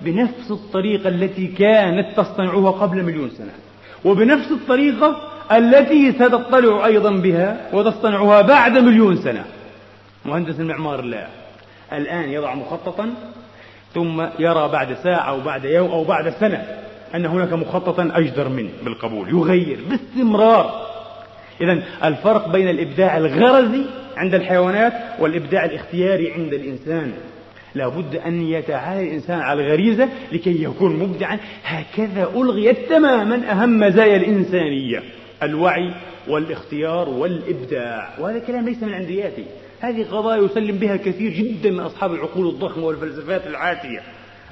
بنفس 0.00 0.50
الطريقة 0.50 1.08
التي 1.08 1.46
كانت 1.46 2.16
تصطنعها 2.16 2.70
قبل 2.70 3.02
مليون 3.02 3.30
سنة 3.30 3.52
وبنفس 4.04 4.50
الطريقة 4.50 5.16
التي 5.52 6.12
ستطلع 6.12 6.86
أيضا 6.86 7.10
بها 7.10 7.68
وتصطنعها 7.72 8.42
بعد 8.42 8.78
مليون 8.78 9.16
سنة. 9.16 9.44
مهندس 10.24 10.60
المعمار 10.60 11.00
لا 11.02 11.26
الآن 11.92 12.28
يضع 12.28 12.54
مخططا 12.54 13.14
ثم 13.94 14.22
يرى 14.38 14.68
بعد 14.68 14.94
ساعة 14.94 15.28
أو 15.28 15.40
بعد 15.40 15.64
يوم 15.64 15.90
أو 15.90 16.04
بعد 16.04 16.30
سنة 16.40 16.66
أن 17.14 17.26
هناك 17.26 17.52
مخططا 17.52 18.10
أجدر 18.14 18.48
منه 18.48 18.70
بالقبول 18.84 19.28
يغير 19.28 19.78
باستمرار. 19.90 20.86
إذا 21.60 21.82
الفرق 22.04 22.48
بين 22.48 22.68
الإبداع 22.68 23.16
الغرزي 23.16 23.84
عند 24.16 24.34
الحيوانات 24.34 24.92
والإبداع 25.18 25.64
الاختياري 25.64 26.32
عند 26.32 26.54
الإنسان. 26.54 27.12
لا 27.74 27.88
بد 27.88 28.16
أن 28.16 28.42
يتعالى 28.42 29.08
الإنسان 29.08 29.40
على 29.40 29.62
الغريزة 29.62 30.08
لكي 30.32 30.62
يكون 30.62 30.96
مبدعا. 30.96 31.38
هكذا 31.64 32.30
ألغيت 32.36 32.88
تماما 32.88 33.50
أهم 33.52 33.78
مزايا 33.80 34.16
الإنسانية 34.16 35.02
الوعي 35.42 35.94
والاختيار 36.28 37.08
والإبداع. 37.08 38.08
وهذا 38.18 38.38
كلام 38.38 38.64
ليس 38.64 38.82
من 38.82 38.94
عندياتي. 38.94 39.44
هذه 39.80 40.04
قضايا 40.10 40.42
يسلم 40.42 40.76
بها 40.76 40.96
كثير 40.96 41.30
جدا 41.30 41.70
من 41.70 41.80
أصحاب 41.80 42.14
العقول 42.14 42.48
الضخمة 42.48 42.84
والفلسفات 42.84 43.46
العاتية. 43.46 44.00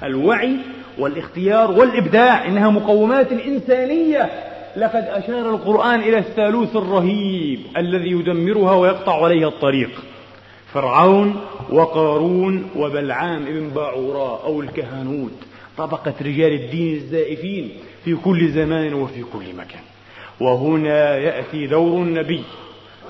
الوعي 0.03 0.55
والاختيار 0.99 1.71
والإبداع 1.71 2.47
إنها 2.47 2.69
مقومات 2.69 3.31
الإنسانية. 3.31 4.50
لقد 4.77 5.03
أشار 5.03 5.49
القرآن 5.49 5.99
إلى 5.99 6.17
الثالوث 6.17 6.75
الرهيب 6.75 7.59
الذي 7.77 8.11
يدمرها 8.11 8.75
ويقطع 8.75 9.23
عليها 9.23 9.47
الطريق. 9.47 9.89
فرعون 10.73 11.35
وقارون 11.71 12.69
وبلعام 12.75 13.47
ابن 13.47 13.69
باعوراء 13.69 14.41
أو 14.45 14.61
الكهنوت 14.61 15.31
طبقة 15.77 16.13
رجال 16.21 16.53
الدين 16.53 16.95
الزائفين 16.95 17.69
في 18.05 18.15
كل 18.15 18.49
زمان 18.49 18.93
وفي 18.93 19.23
كل 19.23 19.55
مكان. 19.57 19.81
وهنا 20.41 21.17
يأتي 21.17 21.67
دور 21.67 22.01
النبي 22.01 22.43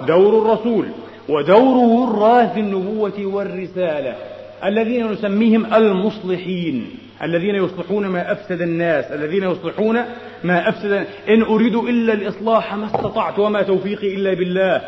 دور 0.08 0.42
الرسول 0.42 0.86
ودوره 1.30 2.10
الراث 2.12 2.58
النبوة 2.58 3.26
والرسالة 3.26 4.16
الذين 4.64 5.12
نسميهم 5.12 5.74
المصلحين. 5.74 6.90
الذين 7.24 7.56
يصلحون 7.56 8.08
ما 8.08 8.32
أفسد 8.32 8.62
الناس 8.62 9.06
الذين 9.06 9.44
يصلحون 9.44 10.06
ما 10.44 10.70
أفسد 10.70 11.06
إن 11.30 11.42
أريد 11.42 11.76
إلا 11.76 12.14
الإصلاح 12.14 12.76
ما 12.76 12.86
استطعت 12.86 13.40
وما 13.40 13.62
توفيقي 13.62 14.16
إلا 14.16 14.34
بالله. 14.34 14.82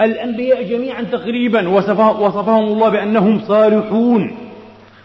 الأنبياء 0.00 0.62
جميعا 0.62 1.02
تقريبا 1.02 1.68
وصفهم 1.68 2.64
الله 2.64 2.88
بأنهم 2.88 3.40
صالحون 3.40 4.38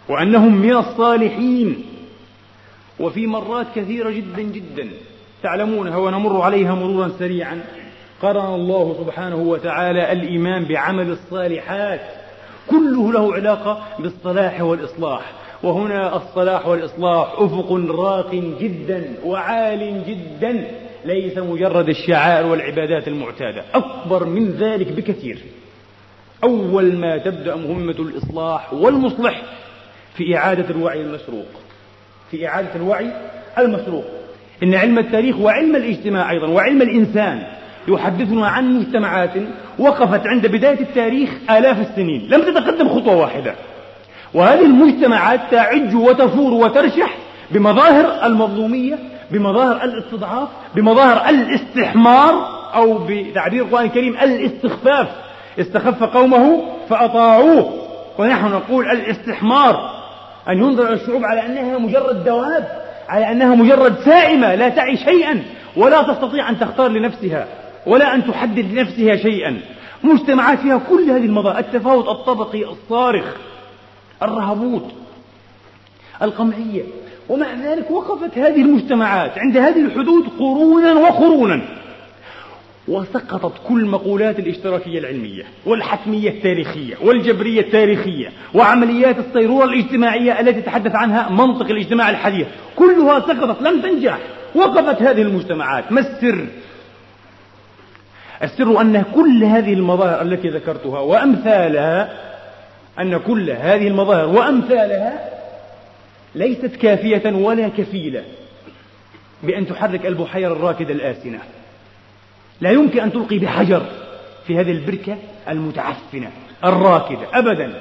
وأنهم 0.10 0.56
من 0.56 0.76
الصالحين. 0.76 1.86
وفي 3.00 3.28
مرات 3.28 3.66
كثيرة 3.76 4.10
جدا 4.10 4.42
جدا 4.42 4.90
تعلمونها 5.44 5.98
ونمر 5.98 6.42
عليها 6.42 6.76
مرورا 6.76 7.12
سريعا. 7.20 7.62
قرن 8.22 8.54
الله 8.56 8.96
سبحانه 9.06 9.36
وتعالى 9.36 10.12
الإيمان 10.12 10.64
بعمل 10.64 11.10
الصالحات. 11.12 12.02
كله 12.68 13.14
له 13.14 13.34
علاقة 13.34 13.84
بالصلاح 14.00 14.62
والإصلاح. 14.62 15.32
وهنا 15.64 16.16
الصلاح 16.16 16.68
والإصلاح 16.68 17.34
أفق 17.38 17.72
راق 17.90 18.36
جدا 18.36 19.14
وعال 19.26 20.04
جدا 20.08 20.68
ليس 21.06 21.38
مجرد 21.38 21.90
الشعائر 21.90 22.46
والعبادات 22.46 23.08
المعتادة 23.08 23.64
أكبر 23.74 24.26
من 24.26 24.52
ذلك 24.52 24.92
بكثير. 24.92 25.38
أول 26.44 26.96
ما 26.96 27.18
تبدأ 27.18 27.56
مهمة 27.56 27.96
الإصلاح 28.00 28.74
والمصلح 28.74 29.42
في 30.16 30.38
إعادة 30.38 30.70
الوعي 30.70 31.02
المسروق. 31.02 31.48
في 32.32 32.48
إعادة 32.48 32.76
الوعي 32.76 33.12
المسروق. 33.58 34.06
إن 34.64 34.76
علم 34.76 35.00
التاريخ 35.00 35.40
وعلم 35.40 35.76
الاجتماع 35.76 36.32
أيضا 36.32 36.48
وعلم 36.48 36.82
الإنسان 36.82 37.44
يحدثنا 37.88 38.48
عن 38.48 38.80
مجتمعات 38.80 39.34
وقفت 39.80 40.28
عند 40.28 40.48
بداية 40.48 40.80
التاريخ 40.80 41.30
آلاف 41.50 41.90
السنين. 41.90 42.28
لم 42.30 42.42
تتقدم 42.42 42.90
خطوة 42.90 43.16
واحدة. 43.16 43.56
وهذه 44.34 44.66
المجتمعات 44.66 45.40
تعج 45.52 45.96
وتفور 45.96 46.54
وترشح 46.54 47.16
بمظاهر 47.52 48.26
المظلومية 48.26 49.00
بمظاهر 49.32 49.84
الاستضعاف 49.84 50.48
بمظاهر 50.76 51.30
الاستحمار 51.30 52.48
أو 52.76 53.00
بتعبير 53.08 53.64
القرآن 53.64 53.86
الكريم 53.86 54.14
الاستخفاف. 54.14 55.08
استخف 55.60 56.04
قومه 56.04 56.62
فأطاعوه. 56.90 57.74
ونحن 58.18 58.46
نقول 58.46 58.86
الاستحمار 58.86 59.98
أن 60.50 60.58
ينظر 60.58 60.94
الشعوب 60.94 61.26
على 61.26 61.46
أنها 61.46 61.78
مجرد 61.78 62.24
دواب 62.24 62.68
على 63.10 63.32
أنها 63.32 63.56
مجرد 63.56 63.96
سائمة 64.06 64.56
لا 64.56 64.70
تعي 64.70 64.98
شيئا 64.98 65.44
ولا 65.78 66.02
تستطيع 66.02 66.50
أن 66.50 66.60
تختار 66.60 66.88
لنفسها 66.88 67.48
ولا 67.86 68.16
أن 68.16 68.28
تحدد 68.28 68.74
لنفسها 68.74 69.16
شيئا. 69.16 69.58
مجتمعات 70.04 70.60
فيها 70.60 70.78
كل 70.90 71.10
هذه 71.10 71.26
المظاهر 71.26 71.60
التفاوت 71.60 72.08
الطبقي 72.08 72.64
الصارخ. 72.64 73.26
الرهبوت 74.24 74.86
القمعية. 76.22 76.84
ومع 77.30 77.54
ذلك 77.54 77.92
وقفت 77.92 78.38
هذه 78.38 78.62
المجتمعات 78.62 79.32
عند 79.38 79.58
هذه 79.58 79.86
الحدود 79.86 80.28
قرونا 80.40 80.94
وقرونا 80.94 81.62
وسقطت 82.88 83.54
كل 83.68 83.86
مقولات 83.86 84.40
الاشتراكية 84.40 85.00
العلمية 85.00 85.44
والحتمية 85.66 86.30
التاريخية 86.30 86.96
والجبرية 87.04 87.62
التاريخية 87.62 88.32
وعمليات 88.54 89.16
الصيرورة 89.20 89.66
الاجتماعية 89.66 90.40
التي 90.40 90.62
تحدث 90.62 90.96
عنها 90.96 91.30
منطق 91.30 91.66
الاجتماع 91.66 92.10
الحديث. 92.10 92.48
كلها 92.76 93.20
سقطت 93.20 93.62
لم 93.62 93.82
تنجح. 93.82 94.18
وقفت 94.56 95.02
هذه 95.02 95.22
المجتمعات. 95.22 95.92
ما 95.92 96.00
السر؟ 96.00 96.48
السر 98.44 98.82
أن 98.82 99.04
كل 99.16 99.44
هذه 99.44 99.74
المظاهر 99.74 100.22
التي 100.22 100.50
ذكرتها 100.50 101.00
وأمثالها 101.00 102.27
أن 103.00 103.18
كل 103.18 103.50
هذه 103.50 103.88
المظاهر 103.88 104.26
وأمثالها 104.26 105.30
ليست 106.36 106.76
كافية 106.76 107.32
ولا 107.34 107.68
كفيلة 107.68 108.24
بأن 109.44 109.68
تحرك 109.68 110.06
البحيرة 110.06 110.54
الراكدة 110.54 110.94
الآسنة. 110.94 111.40
لا 112.62 112.72
يمكن 112.72 113.00
أن 113.00 113.12
تلقي 113.12 113.40
بحجر 113.40 113.86
في 114.48 114.60
هذه 114.60 114.72
البركة 114.72 115.18
المتعفنة 115.50 116.32
الراكدة 116.64 117.28
أبدا. 117.34 117.74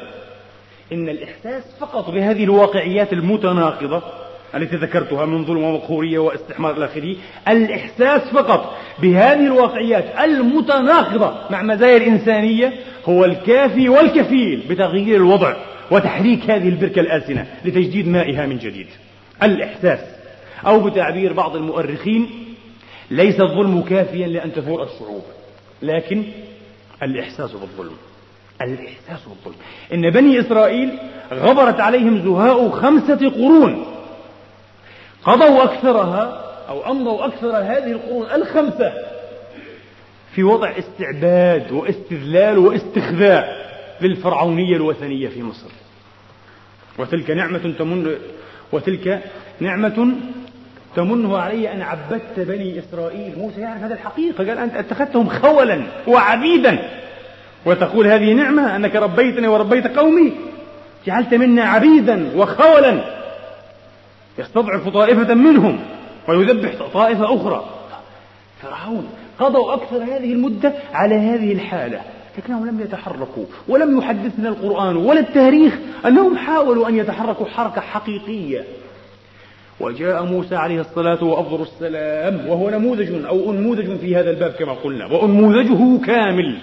إن 0.93 1.09
الإحساس 1.09 1.63
فقط 1.81 2.11
بهذه 2.11 2.45
الواقعيات 2.45 3.13
المتناقضة 3.13 4.03
التي 4.55 4.77
ذكرتها 4.77 5.27
من 5.27 5.45
ظلم 5.45 5.63
ومقهورية 5.63 6.19
واستحمار 6.19 6.77
إلى 6.77 6.85
آخره 6.85 7.17
الإحساس 7.49 8.23
فقط 8.23 8.77
بهذه 9.03 9.47
الواقعيات 9.47 10.05
المتناقضة 10.25 11.35
مع 11.51 11.63
مزايا 11.63 11.97
الإنسانية 11.97 12.73
هو 13.09 13.25
الكافي 13.25 13.89
والكفيل 13.89 14.63
بتغيير 14.71 15.17
الوضع 15.17 15.57
وتحريك 15.91 16.51
هذه 16.51 16.69
البركة 16.69 17.01
الآسنة 17.01 17.47
لتجديد 17.65 18.09
مائها 18.09 18.47
من 18.47 18.59
جديد. 18.59 18.87
الإحساس 19.43 19.99
أو 20.67 20.81
بتعبير 20.81 21.33
بعض 21.33 21.57
المؤرخين 21.57 22.29
ليس 23.11 23.41
الظلم 23.41 23.83
كافيا 23.83 24.27
لأن 24.27 24.53
تفور 24.53 24.83
الشعوب 24.83 25.23
لكن 25.83 26.23
الإحساس 27.03 27.53
بالظلم. 27.53 27.97
الإحساس 28.63 29.29
بالظلم. 29.29 29.61
إن 29.95 30.11
بني 30.11 30.41
إسرائيل 30.41 30.91
غبرت 31.33 31.81
عليهم 31.81 32.23
زهاء 32.25 32.71
خمسة 32.71 33.31
قرون 33.31 33.96
قضوا 35.27 35.65
أكثرها 35.65 36.43
أو 36.69 36.91
أمضوا 36.91 37.27
أكثر 37.27 37.57
هذه 37.57 37.93
القرون 37.93 38.27
الخمسة 38.35 38.93
في 40.35 40.43
وضع 40.43 40.73
استعباد 40.79 41.73
واستذلال 41.73 42.59
واستخذاء 42.59 43.67
للفرعونية 44.01 44.77
الوثنية 44.77 45.29
في 45.29 45.43
مصر. 45.43 45.69
وتلك 46.99 47.31
نعمة 47.31 47.75
تمن 47.79 48.17
وتلك 48.73 49.23
نعمة 49.61 50.09
تمنه 50.97 51.39
علي 51.39 51.73
أن 51.73 51.83
عبدت 51.83 52.41
بني 52.41 52.79
إسرائيل. 52.79 53.39
موسى 53.39 53.61
يعرف 53.61 53.83
هذا 53.83 53.95
الحقيقة 53.95 54.37
قال 54.37 54.59
أنت 54.59 54.75
اتخذتهم 54.75 55.29
خولا 55.29 55.83
وعبيدا. 56.07 56.79
وتقول 57.67 58.07
هذه 58.07 58.33
نعمة 58.33 58.77
أنك 58.77 58.97
ربيتني 58.97 59.49
وربيت 59.49 59.99
قومي 59.99 60.33
جعلت 61.07 61.35
منا 61.35 61.65
عبيدا 61.65 62.31
وخولا. 62.37 63.17
يستضعف 64.39 64.89
طائفة 64.89 65.35
منهم 65.35 65.79
ويذبح 66.29 66.73
طائفة 66.93 67.35
أخرى. 67.37 67.65
فرعون 68.63 69.09
قضوا 69.39 69.75
أكثر 69.75 69.97
هذه 69.97 70.33
المدة 70.33 70.73
على 70.93 71.15
هذه 71.15 71.53
الحالة 71.53 72.01
لكنهم 72.39 72.67
لم 72.67 72.81
يتحركوا 72.81 73.45
ولم 73.69 73.99
يحدثنا 73.99 74.49
القرآن 74.49 74.97
ولا 74.97 75.21
التاريخ 75.21 75.75
أنهم 76.07 76.37
حاولوا 76.37 76.89
أن 76.89 76.97
يتحركوا 76.97 77.47
حركة 77.47 77.81
حقيقية. 77.81 78.65
وجاء 79.81 80.25
موسى 80.25 80.57
عليه 80.57 80.81
الصلاة 80.81 81.25
وأفضل 81.25 81.63
السلام 81.63 82.49
وهو 82.49 82.71
نموذج 82.71 83.25
أو 83.25 83.51
أنموذج 83.53 83.97
في 83.97 84.17
هذا 84.17 84.31
الباب 84.31 84.51
كما 84.51 84.73
قلنا 84.73 85.07
وأنموذجه 85.07 86.05
كامل. 86.07 86.59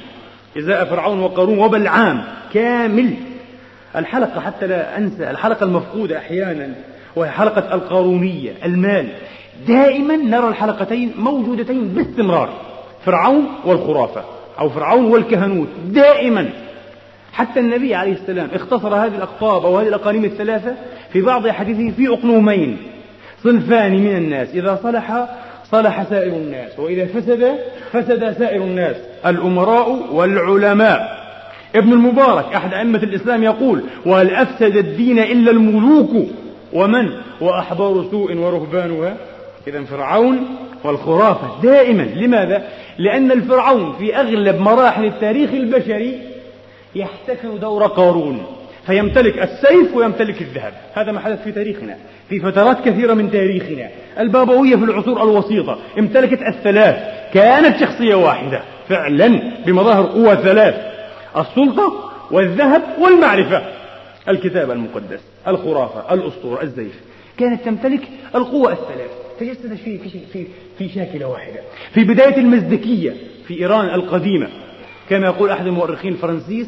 إزاء 0.57 0.85
فرعون 0.85 1.19
وقارون 1.19 1.59
وبلعام 1.59 2.23
كامل. 2.53 3.13
الحلقة 3.95 4.39
حتى 4.39 4.67
لا 4.67 4.97
أنسى 4.97 5.29
الحلقة 5.29 5.63
المفقودة 5.63 6.17
أحيانا. 6.17 6.75
وهي 7.15 7.29
حلقة 7.29 7.73
القارونية 7.75 8.51
المال. 8.65 9.09
دائما 9.67 10.15
نرى 10.15 10.47
الحلقتين 10.47 11.13
موجودتين 11.17 11.87
باستمرار 11.87 12.49
فرعون 13.05 13.45
والخرافة 13.65 14.23
أو 14.59 14.69
فرعون 14.69 15.05
والكهنوت 15.05 15.67
دائما. 15.85 16.49
حتى 17.33 17.59
النبي 17.59 17.95
عليه 17.95 18.11
السلام 18.11 18.49
اختصر 18.53 18.95
هذه 18.95 19.15
الأقطاب 19.15 19.65
أو 19.65 19.77
هذه 19.77 19.87
الأقانيم 19.87 20.25
الثلاثة 20.25 20.75
في 21.13 21.21
بعض 21.21 21.47
أحاديثه 21.47 21.95
في 21.95 22.07
أقلومين 22.07 22.77
صنفان 23.43 23.91
من 23.91 24.15
الناس 24.15 24.49
إذا 24.49 24.79
صلح 24.83 25.27
صلح 25.71 26.03
سائر 26.03 26.33
الناس 26.33 26.79
وإذا 26.79 27.05
فسد 27.05 27.55
فسد 27.91 28.35
سائر 28.39 28.63
الناس 28.63 28.95
الأمراء 29.25 30.07
والعلماء. 30.11 31.23
ابن 31.75 31.93
المبارك 31.93 32.55
أحد 32.55 32.73
أئمة 32.73 33.03
الإسلام 33.03 33.43
يقول 33.43 33.83
وهل 34.05 34.29
أفسد 34.29 34.77
الدين 34.77 35.19
إلا 35.19 35.51
الملوك؟ 35.51 36.27
ومن 36.73 37.09
وأحبار 37.41 38.05
سوء 38.11 38.35
ورهبانها؟ 38.37 39.17
إذا 39.67 39.83
فرعون 39.83 40.39
والخرافة 40.83 41.61
دائما. 41.63 42.03
لماذا؟ 42.03 42.63
لأن 42.97 43.31
الفرعون 43.31 43.93
في 43.99 44.15
أغلب 44.15 44.59
مراحل 44.59 45.05
التاريخ 45.05 45.49
البشري 45.53 46.19
يحتكر 46.95 47.57
دور 47.61 47.87
قارون 47.87 48.45
فيمتلك 48.85 49.39
السيف 49.43 49.95
ويمتلك 49.95 50.41
الذهب. 50.41 50.73
هذا 50.93 51.11
ما 51.11 51.19
حدث 51.19 51.43
في 51.43 51.51
تاريخنا 51.51 51.97
في 52.29 52.39
فترات 52.39 52.85
كثيرة 52.85 53.13
من 53.13 53.31
تاريخنا. 53.31 53.89
البابوية 54.19 54.75
في 54.75 54.83
العصور 54.83 55.23
الوسيطة 55.23 55.77
امتلكت 55.99 56.41
الثلاث 56.41 56.95
كانت 57.33 57.79
شخصية 57.79 58.15
واحدة 58.15 58.61
فعلا 58.89 59.41
بمظاهر 59.65 60.05
قوة 60.05 60.35
ثلاث 60.35 60.75
السلطة 61.37 61.93
والذهب 62.31 62.81
والمعرفة. 62.99 63.82
الكتاب 64.27 64.71
المقدس 64.71 65.19
الخرافة 65.47 66.13
الأسطورة 66.13 66.63
الزيف. 66.63 66.99
كانت 67.37 67.65
تمتلك 67.65 68.01
القوة 68.35 68.71
الثلاث. 68.71 69.11
تجسدت 69.39 69.79
في 69.79 69.97
في 69.97 70.19
في 70.33 70.47
في 70.77 70.89
شاكلة 70.89 71.27
واحدة. 71.27 71.59
في 71.93 72.03
بداية 72.03 72.37
المزدكية 72.37 73.13
في 73.47 73.59
إيران 73.59 73.85
القديمة 73.85 74.47
كما 75.09 75.25
يقول 75.25 75.49
أحد 75.49 75.67
المؤرخين 75.67 76.13
الفرنسيس 76.13 76.67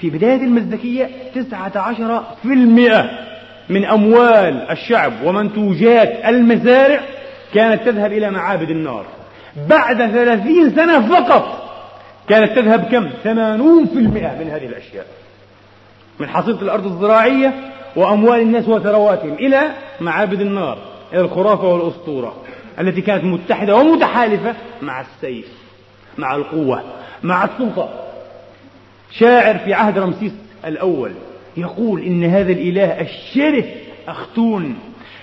في 0.00 0.10
بداية 0.10 0.40
المزدكية 0.40 1.10
تسعة 1.34 1.72
عشر 1.78 2.24
في 2.42 2.48
المئة 2.48 3.10
من 3.68 3.84
أموال 3.84 4.70
الشعب 4.70 5.12
ومنتوجات 5.24 6.24
المزارع 6.24 7.00
كانت 7.54 7.82
تذهب 7.82 8.12
إلى 8.12 8.30
معابد 8.30 8.70
النار. 8.70 9.06
بعد 9.68 9.96
ثلاثين 9.96 10.70
سنة 10.70 11.08
فقط 11.08 11.70
كانت 12.28 12.56
تذهب 12.56 12.84
كم؟ 12.84 13.10
ثمانون 13.24 13.86
في 13.86 13.98
المئة 13.98 14.38
من 14.38 14.50
هذه 14.50 14.66
الأشياء. 14.66 15.06
من 16.20 16.28
حصيلة 16.28 16.62
الأرض 16.62 16.86
الزراعية 16.86 17.54
وأموال 17.96 18.40
الناس 18.40 18.68
وثرواتهم 18.68 19.32
إلى 19.32 19.70
معابد 20.00 20.40
النار 20.40 20.78
إلى 21.12 21.20
الخرافة 21.20 21.68
والأسطورة 21.68 22.36
التي 22.80 23.00
كانت 23.00 23.24
متحدة 23.24 23.76
ومتحالفة 23.76 24.54
مع 24.82 25.00
السيف 25.00 25.48
مع 26.18 26.36
القوة 26.36 26.82
مع 27.22 27.44
السلطة. 27.44 27.88
شاعر 29.10 29.58
في 29.58 29.74
عهد 29.74 29.98
رمسيس 29.98 30.32
الأول 30.64 31.12
يقول 31.56 32.02
إن 32.02 32.24
هذا 32.24 32.52
الإله 32.52 33.00
الشرس 33.00 33.64
أختون. 34.08 34.76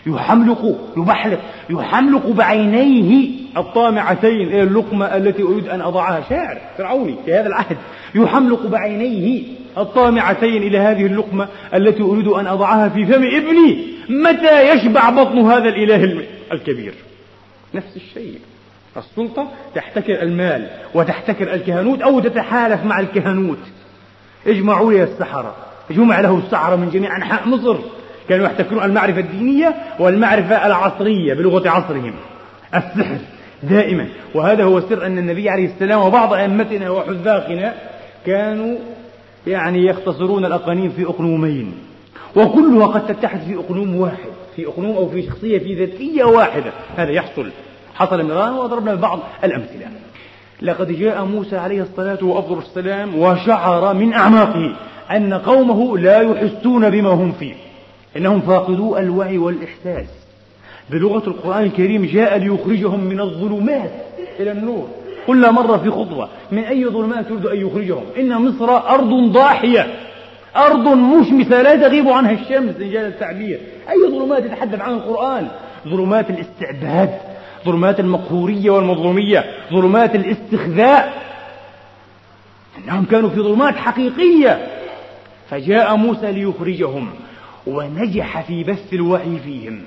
يحملق 0.08 0.92
يبحلق 0.98 1.40
يحملق 1.70 2.28
بعينيه 2.28 3.30
الطامعتين 3.58 4.48
إلى 4.48 4.64
اللقمة 4.64 5.06
التي 5.06 5.44
أريد 5.44 5.68
أن 5.68 5.82
أضعها؟ 5.82 6.24
شاعر 6.30 6.58
فرعوني 6.78 7.16
في 7.26 7.34
هذا 7.34 7.48
العهد. 7.48 7.78
يحملق 8.16 8.66
بعينيه 8.66 9.44
الطامعتين 9.78 10.64
إلى 10.64 10.78
هذه 10.78 11.06
اللقمة 11.06 11.48
التي 11.74 12.04
أريد 12.04 12.28
أن 12.28 12.48
أضعها 12.48 12.90
في 12.90 13.06
فم 13.06 13.24
ابني. 13.24 13.94
متى 14.10 14.74
يشبع 14.74 15.10
بطن 15.10 15.38
هذا 15.38 15.70
الإله 15.70 16.26
الكبير؟ 16.52 16.94
نفس 17.74 17.96
الشيء. 17.96 18.40
السلطة 18.98 19.48
تحتكر 19.76 20.22
المال 20.22 20.68
وتحتكر 20.94 21.54
الكهنوت 21.54 22.02
أو 22.02 22.20
تتحالف 22.20 22.84
مع 22.86 23.00
الكهنوت. 23.00 23.58
اجمعوا 24.48 24.92
لي 24.92 25.04
السحرة. 25.04 25.56
جمع 25.92 26.20
له 26.20 26.42
السحرة 26.46 26.76
من 26.76 26.90
جميع 26.90 27.18
أنحاء 27.18 27.48
مصر. 27.48 27.78
كانوا 28.30 28.46
يحتكرون 28.46 28.84
المعرفة 28.84 29.20
الدينية 29.20 29.76
والمعرفة 30.00 30.66
العصرية 30.66 31.34
بلغة 31.34 31.70
عصرهم. 31.70 32.14
السحر 32.76 33.18
دائما. 33.64 34.08
وهذا 34.36 34.64
هو 34.64 34.82
سر 34.82 35.06
أن 35.06 35.18
النبي 35.18 35.50
عليه 35.50 35.66
السلام 35.66 36.02
وبعض 36.02 36.34
أئمتنا 36.34 36.90
وحذاقنا 36.90 37.74
كانوا 38.26 38.78
يعني 39.48 39.86
يختصرون 39.86 40.46
الأقانيم 40.46 40.90
في 40.90 41.04
أقنومين 41.04 41.74
وكلها 42.36 42.88
قد 42.88 43.08
تتحد 43.08 43.40
في 43.40 43.56
أقنوم 43.56 43.96
واحد 43.96 44.30
في 44.56 44.68
أقنوم 44.68 44.96
أو 44.96 45.10
في 45.10 45.24
شخصية 45.24 45.60
في 45.60 45.86
ذاتية 45.86 46.24
واحدة. 46.24 46.72
هذا 46.98 47.12
يحصل. 47.12 47.50
حصل 47.96 48.24
مرارا 48.24 48.52
وضربنا 48.52 48.96
بعض 48.96 49.20
الأمثلة. 49.44 49.86
لقد 50.62 50.92
جاء 50.92 51.26
موسى 51.26 51.58
عليه 51.58 51.82
الصلاة 51.82 52.24
وأفضل 52.26 52.58
السلام 52.58 53.20
وشعر 53.20 53.94
من 53.94 54.14
أعماقه 54.14 54.76
أن 55.12 55.34
قومه 55.34 55.98
لا 55.98 56.22
يحسون 56.22 56.90
بما 56.90 57.10
هم 57.10 57.32
فيه. 57.32 57.54
إنهم 58.18 58.42
فاقدو 58.42 58.98
الوعي 58.98 59.38
والإحساس. 59.38 60.08
بلغة 60.90 61.28
القرآن 61.28 61.64
الكريم 61.64 62.06
جاء 62.06 62.38
ليخرجهم 62.38 63.00
من 63.00 63.20
الظلمات 63.20 63.92
إلى 64.40 64.52
النور. 64.52 64.88
قلنا 65.28 65.52
مرة 65.52 65.78
في 65.78 65.90
خطبة. 65.90 66.28
من 66.52 66.64
أي 66.64 66.86
ظلمات 66.86 67.30
يريد 67.30 67.46
أن 67.46 67.68
يخرجهم؟ 67.68 68.04
إن 68.18 68.42
مصر 68.42 68.78
أرض 68.78 69.32
ضاحية. 69.32 69.94
أرض 70.56 70.88
مشمسة 70.88 71.62
لا 71.62 71.76
تغيب 71.76 72.08
عنها 72.08 72.32
الشمس 72.32 72.76
إن 72.82 72.92
جاء 72.92 73.08
التعبير. 73.08 73.60
أي 73.90 74.12
ظلمات 74.12 74.46
يتحدث 74.46 74.82
عنها 74.82 74.98
القرآن؟ 74.98 75.48
ظلمات 75.88 76.30
الاستعباد 76.30 77.10
ظلمات 77.66 78.00
المقهورية 78.00 78.70
والمظلومية 78.70 79.46
ظلمات 79.74 80.16
الاستخذاء. 80.16 81.14
إنهم 82.84 83.06
كانوا 83.06 83.30
في 83.30 83.42
ظلمات 83.42 83.76
حقيقية. 83.76 84.68
فجاء 85.50 85.96
موسى 85.96 86.32
ليخرجهم. 86.32 87.10
ونجح 87.68 88.42
في 88.42 88.64
بث 88.64 88.94
الوعي 88.94 89.40
فيهم. 89.46 89.82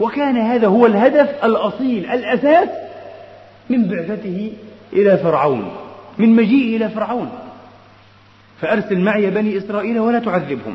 وكان 0.00 0.36
هذا 0.36 0.66
هو 0.66 0.86
الهدف 0.86 1.44
الأصيل 1.44 2.06
الأساس 2.06 2.68
من 3.70 3.88
بعثته 3.88 4.52
إلى 4.92 5.18
فرعون 5.18 5.70
من 6.18 6.36
مجيئه 6.36 6.76
إلى 6.76 6.88
فرعون. 6.88 7.28
فأرسل 8.60 8.98
معي 8.98 9.30
بني 9.30 9.56
إسرائيل 9.56 9.98
ولا 9.98 10.18
تعذبهم. 10.18 10.74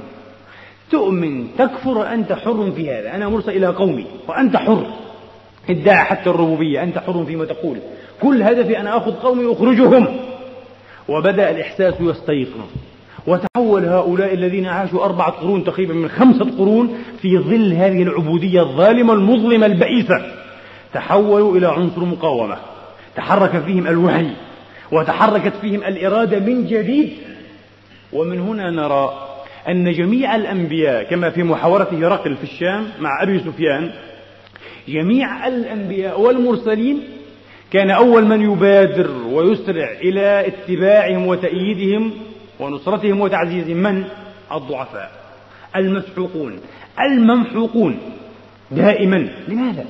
تؤمن 0.92 1.48
تكفر 1.58 2.14
أنت 2.14 2.34
حر 2.34 2.72
في 2.76 2.92
هذا. 2.92 3.16
أنا 3.16 3.30
مرسل 3.30 3.52
إلى 3.52 3.68
قومي 3.68 4.06
وأنت 4.28 4.58
حر. 4.58 4.88
ادعى 5.70 6.06
حتى 6.06 6.30
الربوبية 6.30 6.84
أنت 6.84 6.98
حر 6.98 7.26
فيما 7.26 7.46
تقول. 7.46 7.78
كل 8.22 8.44
هدفي 8.44 8.80
أن 8.80 8.88
أخذ 8.88 9.12
قومي 9.12 9.54
أخرجهم. 9.54 10.08
وبدأ 11.08 11.52
الإحساس 11.52 11.94
يستيقظ. 12.00 12.70
وتحول 13.28 13.86
هؤلاء 13.86 14.34
الذين 14.34 14.66
عاشوا 14.66 15.06
أربعة 15.06 15.32
قرون 15.32 15.64
تقريبا 15.64 15.94
من 15.94 16.10
خمسة 16.10 16.58
قرون 16.58 16.98
في 17.22 17.38
ظل 17.38 17.74
هذه 17.74 18.04
العبودية 18.04 18.62
الظالمة 18.62 19.14
المظلمة 19.14 19.66
البئيسة 19.66 20.22
تحولوا 20.94 21.58
إلى 21.58 21.68
عنصر 21.68 22.06
مقاومة. 22.06 22.58
تحرك 23.16 23.64
فيهم 23.66 23.88
الوعي 23.88 24.28
وتحركت 24.92 25.54
فيهم 25.62 25.84
الإرادة 25.84 26.40
من 26.40 26.68
جديد. 26.68 27.10
ومن 28.14 28.40
هنا 28.40 28.70
نرى 28.70 29.28
أن 29.68 29.92
جميع 29.92 30.36
الأنبياء 30.36 31.04
كما 31.04 31.30
في 31.30 31.44
محاورة 31.44 31.88
هرقل 31.92 32.36
في 32.36 32.44
الشام 32.44 32.88
مع 33.00 33.24
أبي 33.24 33.40
سفيان 33.40 33.92
جميع 34.88 35.48
الأنبياء 35.48 36.22
والمرسلين 36.22 37.00
كان 37.72 37.92
أول 37.92 38.26
من 38.26 38.42
يبادر 38.42 39.12
ويسرع 39.32 39.92
إلى 40.02 40.48
اتباعهم 40.48 41.28
وتأييدهم 41.28 42.12
ونصرتهم 42.62 43.22
وتعزيزهم 43.22 43.78
من؟ 43.78 44.04
الضعفاء. 44.52 45.12
المسحوقون. 45.76 46.60
الممحوقون. 47.00 48.00
دائما. 48.72 49.30
لماذا؟ 49.48 49.86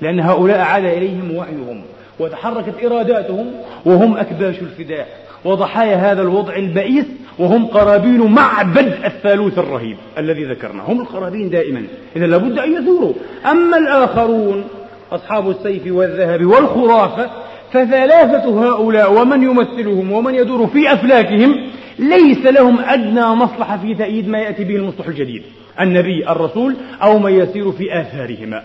لأن 0.00 0.20
هؤلاء 0.20 0.58
عاد 0.58 0.84
إليهم 0.84 1.34
وعيهم 1.36 1.82
وتحركت 2.18 2.84
إراداتهم 2.84 3.52
وهم 3.84 4.16
أكباش 4.16 4.58
الفداء. 4.58 5.08
وضحايا 5.44 5.96
هذا 5.96 6.22
الوضع 6.22 6.56
البئيس 6.56 7.06
وهم 7.38 7.66
قرابين 7.66 8.22
معبد 8.22 8.98
الثالوث 9.04 9.58
الرهيب 9.58 9.96
الذي 10.18 10.44
ذكرنا 10.44 10.82
هم 10.82 11.00
القرابين 11.00 11.50
دائما. 11.50 11.82
إذا 12.16 12.26
لابد 12.26 12.58
أن 12.58 12.82
يثوروا. 12.82 13.12
أما 13.46 13.78
الآخرون 13.78 14.64
أصحاب 15.12 15.50
السيف 15.50 15.82
والذهب 15.86 16.44
والخرافة 16.46 17.30
فثلاثة 17.72 18.70
هؤلاء 18.70 19.12
ومن 19.12 19.42
يمثلهم 19.42 20.12
ومن 20.12 20.34
يدور 20.34 20.66
في 20.66 20.92
أفلاكهم 20.92 21.70
ليس 21.98 22.46
لهم 22.46 22.78
أدنى 22.78 23.26
مصلحة 23.26 23.78
في 23.78 23.94
تأييد 23.94 24.28
ما 24.28 24.38
يأتي 24.38 24.64
به 24.64 24.76
المصلح 24.76 25.06
الجديد 25.06 25.42
النبي 25.80 26.28
الرسول 26.28 26.76
أو 27.02 27.18
من 27.18 27.32
يسير 27.32 27.72
في 27.72 28.00
آثارهما. 28.00 28.62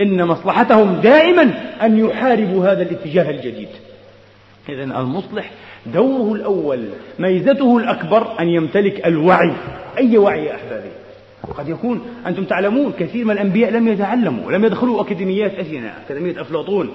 إن 0.00 0.24
مصلحتهم 0.24 1.00
دائما 1.00 1.42
أن 1.82 1.98
يحاربوا 1.98 2.66
هذا 2.66 2.82
الاتجاه 2.82 3.30
الجديد. 3.30 3.68
إذا 4.68 4.84
المصلح 4.84 5.50
دوره 5.86 6.34
الأول 6.34 6.88
ميزته 7.18 7.76
الأكبر 7.76 8.40
أن 8.40 8.48
يمتلك 8.48 9.06
الوعي. 9.06 9.52
أي 9.98 10.18
وعي 10.18 10.44
يا 10.44 10.54
أحبابي؟ 10.54 10.90
قد 11.58 11.68
يكون 11.68 12.02
أنتم 12.26 12.44
تعلمون 12.44 12.92
كثير 12.98 13.24
من 13.24 13.30
الأنبياء 13.30 13.70
لم 13.70 13.88
يتعلموا 13.88 14.52
لم 14.52 14.64
يدخلوا 14.64 15.00
أكاديميات 15.00 15.54
أثينا 15.54 15.92
أكاديمية 16.06 16.40
أفلاطون. 16.40 16.90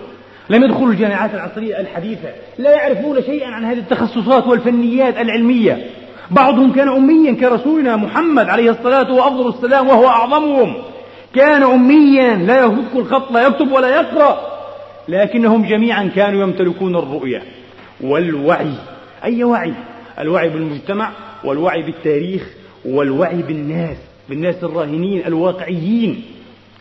لم 0.49 0.63
يدخلوا 0.63 0.91
الجامعات 0.91 1.33
العصرية 1.33 1.79
الحديثة 1.79 2.29
لا 2.57 2.71
يعرفون 2.71 3.21
شيئا 3.21 3.47
عن 3.47 3.65
هذه 3.65 3.77
التخصصات 3.77 4.47
والفنيات 4.47 5.17
العلمية. 5.17 5.85
بعضهم 6.31 6.73
كان 6.73 6.89
أميا 6.89 7.33
كرسولنا 7.33 7.95
محمد 7.95 8.49
عليه 8.49 8.71
الصلاة 8.71 9.13
وأفضل 9.13 9.49
السلام 9.49 9.87
وهو 9.87 10.07
أعظمهم. 10.07 10.73
كان 11.35 11.63
أميا 11.63 12.35
لا 12.35 12.65
يفك 12.65 12.95
الخط 12.95 13.31
لا 13.31 13.47
يكتب 13.47 13.71
ولا 13.71 13.89
يقرأ 13.89 14.57
لكنهم 15.07 15.65
جميعا 15.65 16.09
كانوا 16.15 16.43
يمتلكون 16.43 16.95
الرؤية 16.95 17.41
والوعي. 18.01 18.73
أي 19.23 19.43
وعي؟ 19.43 19.73
الوعي 20.19 20.49
بالمجتمع 20.49 21.11
والوعي 21.43 21.81
بالتاريخ 21.81 22.43
والوعي 22.85 23.41
بالناس 23.41 23.97
بالناس 24.29 24.63
الراهنين 24.63 25.25
الواقعيين. 25.25 26.23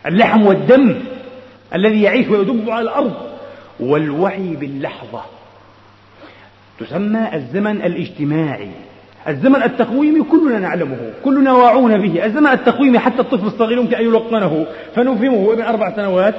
اللحم 0.06 0.46
والدم 0.46 0.94
الذي 1.74 2.02
يعيش 2.02 2.28
ويدب 2.28 2.70
على 2.70 2.82
الأرض. 2.82 3.25
والوعي 3.80 4.56
باللحظة. 4.60 5.22
تسمى 6.80 7.34
الزمن 7.34 7.82
الاجتماعي. 7.82 8.70
الزمن 9.28 9.62
التقويمي 9.62 10.22
كلنا 10.22 10.58
نعلمه 10.58 11.10
كلنا 11.24 11.52
واعون 11.52 11.98
به. 11.98 12.24
الزمن 12.24 12.46
التقويمي 12.46 12.98
حتى 12.98 13.20
الطفل 13.20 13.46
الصغير 13.46 13.78
يمكن 13.78 13.94
أن 13.94 14.04
يلقنه. 14.04 14.66
فنفهمه 14.94 15.52
ابن 15.52 15.62
أربع 15.62 15.96
سنوات 15.96 16.34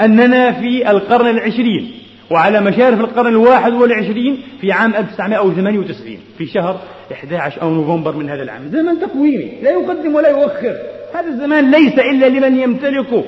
أننا 0.00 0.52
في 0.52 0.90
القرن 0.90 1.26
العشرين 1.26 1.92
وعلى 2.30 2.60
مشارف 2.60 3.00
القرن 3.00 3.26
الواحد 3.26 3.72
والعشرين 3.72 4.42
في 4.60 4.72
عام 4.72 4.94
1998 4.94 6.18
في 6.38 6.46
شهر 6.46 6.80
11 7.12 7.62
أو 7.62 7.70
نوفمبر 7.70 8.16
من 8.16 8.30
هذا 8.30 8.42
العام. 8.42 8.68
زمن 8.72 9.00
تقويمي 9.00 9.52
لا 9.62 9.70
يقدم 9.70 10.14
ولا 10.14 10.28
يؤخر. 10.28 10.76
هذا 11.14 11.28
الزمان 11.28 11.70
ليس 11.70 11.98
إلا 11.98 12.26
لمن 12.26 12.60
يمتلكه. 12.60 13.24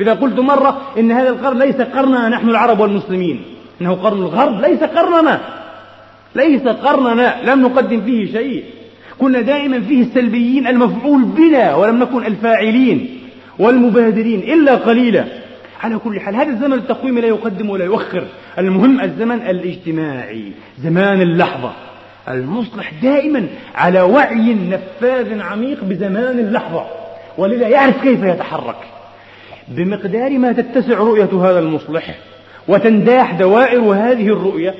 إذا 0.00 0.12
قلت 0.12 0.38
مرة 0.38 0.80
إن 0.98 1.12
هذا 1.12 1.28
القرن 1.28 1.58
ليس 1.58 1.76
قرننا 1.76 2.28
نحن 2.28 2.48
العرب 2.48 2.80
والمسلمين. 2.80 3.42
إنه 3.80 3.94
قرن 3.94 4.18
الغرب 4.18 4.60
ليس 4.60 4.80
قرننا. 4.80 5.40
ليس 6.34 6.62
قرننا. 6.62 7.36
لم 7.44 7.62
نقدم 7.62 8.00
فيه 8.00 8.32
شيء. 8.32 8.64
كنا 9.18 9.40
دائما 9.40 9.80
فيه 9.80 10.02
السلبيين 10.02 10.66
المفعول 10.66 11.24
بنا 11.24 11.74
ولم 11.74 11.98
نكن 11.98 12.26
الفاعلين 12.26 13.18
والمبادرين 13.58 14.40
إلا 14.40 14.74
قليلا. 14.74 15.24
على 15.80 15.98
كل 15.98 16.20
حال 16.20 16.36
هذا 16.36 16.50
الزمن 16.50 16.72
التقويمي 16.72 17.20
لا 17.20 17.28
يقدم 17.28 17.70
ولا 17.70 17.84
يؤخر. 17.84 18.24
المهم 18.58 19.00
الزمن 19.00 19.42
الاجتماعي 19.42 20.52
زمان 20.78 21.22
اللحظة. 21.22 21.72
المصلح 22.28 22.92
دائما 23.02 23.46
على 23.74 24.02
وعي 24.02 24.54
نفاذ 24.54 25.40
عميق 25.40 25.84
بزمان 25.84 26.38
اللحظة. 26.38 26.86
ولذا 27.38 27.68
يعرف 27.68 28.02
كيف 28.02 28.22
يتحرك. 28.22 28.76
بمقدار 29.70 30.38
ما 30.38 30.52
تتسع 30.52 30.98
رؤية 30.98 31.50
هذا 31.50 31.58
المصلح 31.58 32.18
وتنداح 32.68 33.32
دوائر 33.34 33.80
هذه 33.80 34.26
الرؤية 34.26 34.74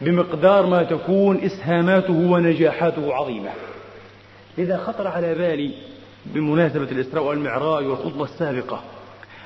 بمقدار 0.00 0.66
ما 0.66 0.82
تكون 0.82 1.36
إسهاماته 1.36 2.30
ونجاحاته 2.30 3.14
عظيمة. 3.14 3.50
لذا 4.58 4.76
خطر 4.76 5.08
على 5.08 5.34
بالي 5.34 5.70
بمناسبة 6.26 6.90
الإسراء 6.92 7.24
والمعراج 7.24 7.86
والخطبة 7.86 8.24
السابقة 8.24 8.80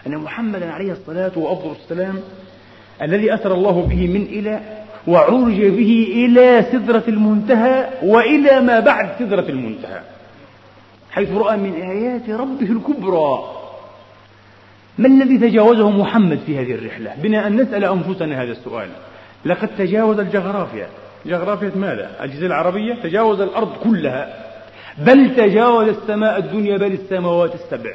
أن 0.07 0.17
محمدا 0.17 0.73
عليه 0.73 0.93
الصلاة 0.93 1.33
وأفضل 1.37 1.73
السلام 1.83 2.21
الذي 3.03 3.35
أسر 3.35 3.55
الله 3.55 3.83
به 3.83 4.07
من 4.07 4.23
إلى 4.23 4.61
وعرج 5.07 5.67
به 5.67 6.09
إلى 6.13 6.67
سدرة 6.73 7.05
المنتهى 7.09 7.89
وإلى 8.03 8.61
ما 8.61 8.81
بعد 8.81 9.11
سدرة 9.19 9.49
المنتهى 9.49 10.01
حيث 11.11 11.33
رأى 11.33 11.57
من 11.57 11.73
آيات 11.73 12.31
ربه 12.31 12.73
الكبرى. 12.73 13.56
ما 14.99 15.09
الذي 15.09 15.39
تجاوزه 15.39 15.91
محمد 15.91 16.39
في 16.47 16.59
هذه 16.59 16.75
الرحلة؟ 16.75 17.15
بنا 17.23 17.47
أن 17.47 17.57
نسأل 17.57 17.85
أنفسنا 17.85 18.43
هذا 18.43 18.53
السؤال. 18.53 18.89
لقد 19.45 19.69
تجاوز 19.79 20.19
الجغرافيا. 20.19 20.89
جغرافيا 21.27 21.73
ماذا؟ 21.77 22.11
الجزيرة 22.23 22.47
العربية 22.47 22.95
تجاوز 22.95 23.41
الأرض 23.41 23.77
كلها. 23.77 24.47
بل 24.99 25.37
تجاوز 25.37 25.89
السماء 25.89 26.39
الدنيا 26.39 26.77
بل 26.77 26.93
السماوات 26.93 27.55
السبع. 27.55 27.91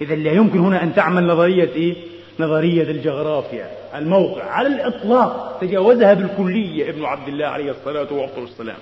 إذا 0.00 0.14
لا 0.14 0.32
يمكن 0.32 0.58
هنا 0.58 0.82
أن 0.82 0.94
تعمل 0.94 1.26
نظرية 1.26 1.68
إيه؟ 1.68 1.94
نظرية 2.40 2.82
الجغرافيا. 2.82 3.70
الموقع 3.94 4.44
على 4.44 4.68
الإطلاق 4.68 5.58
تجاوزها 5.60 6.14
بالكلية 6.14 6.90
ابن 6.90 7.04
عبد 7.04 7.28
الله 7.28 7.46
عليه 7.46 7.70
الصلاة 7.70 8.08
والسلام. 8.12 8.76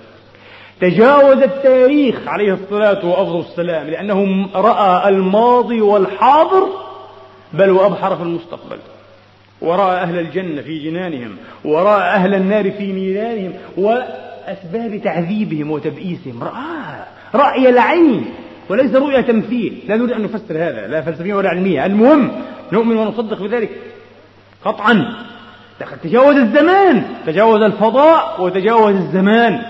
تجاوز 0.81 1.37
التاريخ 1.37 2.27
عليه 2.27 2.53
الصلاة 2.53 3.05
وأفضل 3.05 3.39
السلام 3.39 3.87
لأنه 3.87 4.47
رأى 4.55 5.09
الماضي 5.09 5.81
والحاضر 5.81 6.67
بل 7.53 7.69
وأبحر 7.69 8.15
في 8.15 8.21
المستقبل. 8.21 8.77
ورأى 9.61 9.97
أهل 9.97 10.19
الجنة 10.19 10.61
في 10.61 10.79
جنانهم 10.79 11.37
ورأى 11.65 12.01
أهل 12.01 12.33
النار 12.33 12.71
في 12.71 12.91
نيرانهم 12.91 13.53
وأسباب 13.77 15.01
تعذيبهم 15.03 15.71
وتبئيسهم. 15.71 16.43
رآها 16.43 17.07
رأي 17.35 17.69
العين 17.69 18.25
وليس 18.69 18.95
رؤية 18.95 19.21
تمثيل. 19.21 19.79
لا 19.87 19.97
نريد 19.97 20.11
أن 20.11 20.21
نفسر 20.21 20.57
هذا 20.57 20.87
لا 20.87 21.01
فلسفية 21.01 21.33
ولا 21.33 21.49
علمية. 21.49 21.85
المهم 21.85 22.31
نؤمن 22.71 22.97
ونصدق 22.97 23.41
بذلك 23.41 23.69
قطعا. 24.65 25.13
لقد 25.81 25.97
تجاوز 25.97 26.35
الزمان 26.35 27.03
تجاوز 27.25 27.61
الفضاء 27.61 28.41
وتجاوز 28.43 28.95
الزمان. 28.95 29.61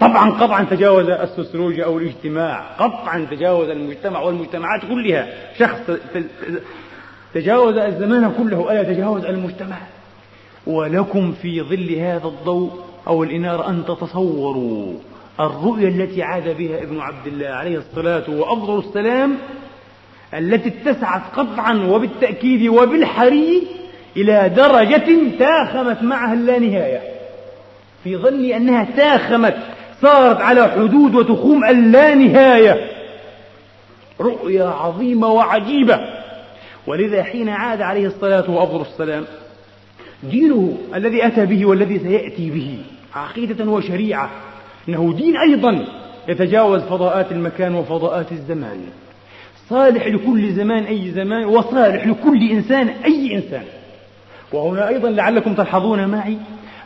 طبعا 0.00 0.30
قطعا 0.30 0.64
تجاوز 0.64 1.08
السوسيولوجيا 1.08 1.84
أو 1.84 1.98
الاجتماع 1.98 2.60
قطعا 2.78 3.26
تجاوز 3.30 3.68
المجتمع 3.68 4.20
والمجتمعات 4.20 4.80
كلها. 4.88 5.28
شخص 5.58 5.90
تجاوز 7.34 7.76
الزمان 7.76 8.32
كله 8.38 8.72
ألا 8.72 8.82
تجاوز 8.82 9.24
المجتمع؟ 9.24 9.76
ولكم 10.66 11.32
في 11.42 11.62
ظل 11.62 11.94
هذا 11.94 12.26
الضوء 12.26 12.70
أو 13.06 13.24
الإنارة 13.24 13.70
أن 13.70 13.84
تتصوروا 13.84 14.94
الرؤيا 15.40 15.88
التي 15.88 16.22
عاد 16.22 16.56
بها 16.56 16.82
ابن 16.82 17.00
عبد 17.00 17.26
الله 17.26 17.48
عليه 17.48 17.78
الصلاة 17.78 18.30
وأفضل 18.30 18.78
السلام 18.78 19.36
التي 20.34 20.68
اتسعت 20.68 21.22
قطعا 21.36 21.74
وبالتأكيد 21.74 22.68
وبالحري 22.68 23.62
إلى 24.16 24.48
درجة 24.56 25.36
تاخمت 25.38 26.02
معها 26.02 26.34
اللانهاية 26.34 27.00
في 28.04 28.16
ظني 28.16 28.56
أنها 28.56 28.84
تاخمت. 28.96 29.56
صارت 30.02 30.40
على 30.40 30.68
حدود 30.68 31.14
وتخوم 31.14 31.64
اللانهاية 31.64 32.90
رؤيا 34.20 34.64
عظيمة 34.64 35.28
وعجيبة. 35.28 36.00
ولذا 36.86 37.22
حين 37.22 37.48
عاد 37.48 37.82
عليه 37.82 38.06
الصلاة 38.06 38.50
وأفضل 38.50 38.80
السلام 38.80 39.24
دينه 40.22 40.78
الذي 40.94 41.26
أتى 41.26 41.46
به 41.46 41.66
والذي 41.66 41.98
سيأتي 41.98 42.50
به 42.50 42.78
عقيدة 43.14 43.64
وشريعة 43.64 44.30
إنه 44.88 45.14
دين 45.16 45.36
أيضا 45.36 45.84
يتجاوز 46.28 46.82
فضاءات 46.82 47.32
المكان 47.32 47.74
وفضاءات 47.74 48.32
الزمان. 48.32 48.80
صالح 49.70 50.06
لكل 50.06 50.52
زمان 50.52 50.84
أي 50.84 51.10
زمان 51.10 51.44
وصالح 51.44 52.06
لكل 52.06 52.50
إنسان 52.50 52.88
أي 52.88 53.34
إنسان. 53.36 53.64
وهنا 54.52 54.88
أيضا 54.88 55.10
لعلكم 55.10 55.54
تلحظون 55.54 56.06
معي 56.08 56.36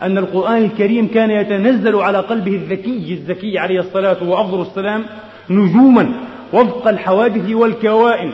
أن 0.02 0.18
القرآن 0.18 0.64
الكريم 0.64 1.08
كان 1.08 1.30
يتنزل 1.30 1.96
على 1.96 2.18
قلبه 2.18 2.54
الذكي 2.54 3.12
الزكي 3.12 3.58
عليه 3.58 3.80
الصلاة 3.80 4.28
وأفضل 4.28 4.62
السلام 4.62 5.04
نجوما 5.50 6.14
وفق 6.52 6.88
الحوادث 6.88 7.50
والكوائن 7.50 8.32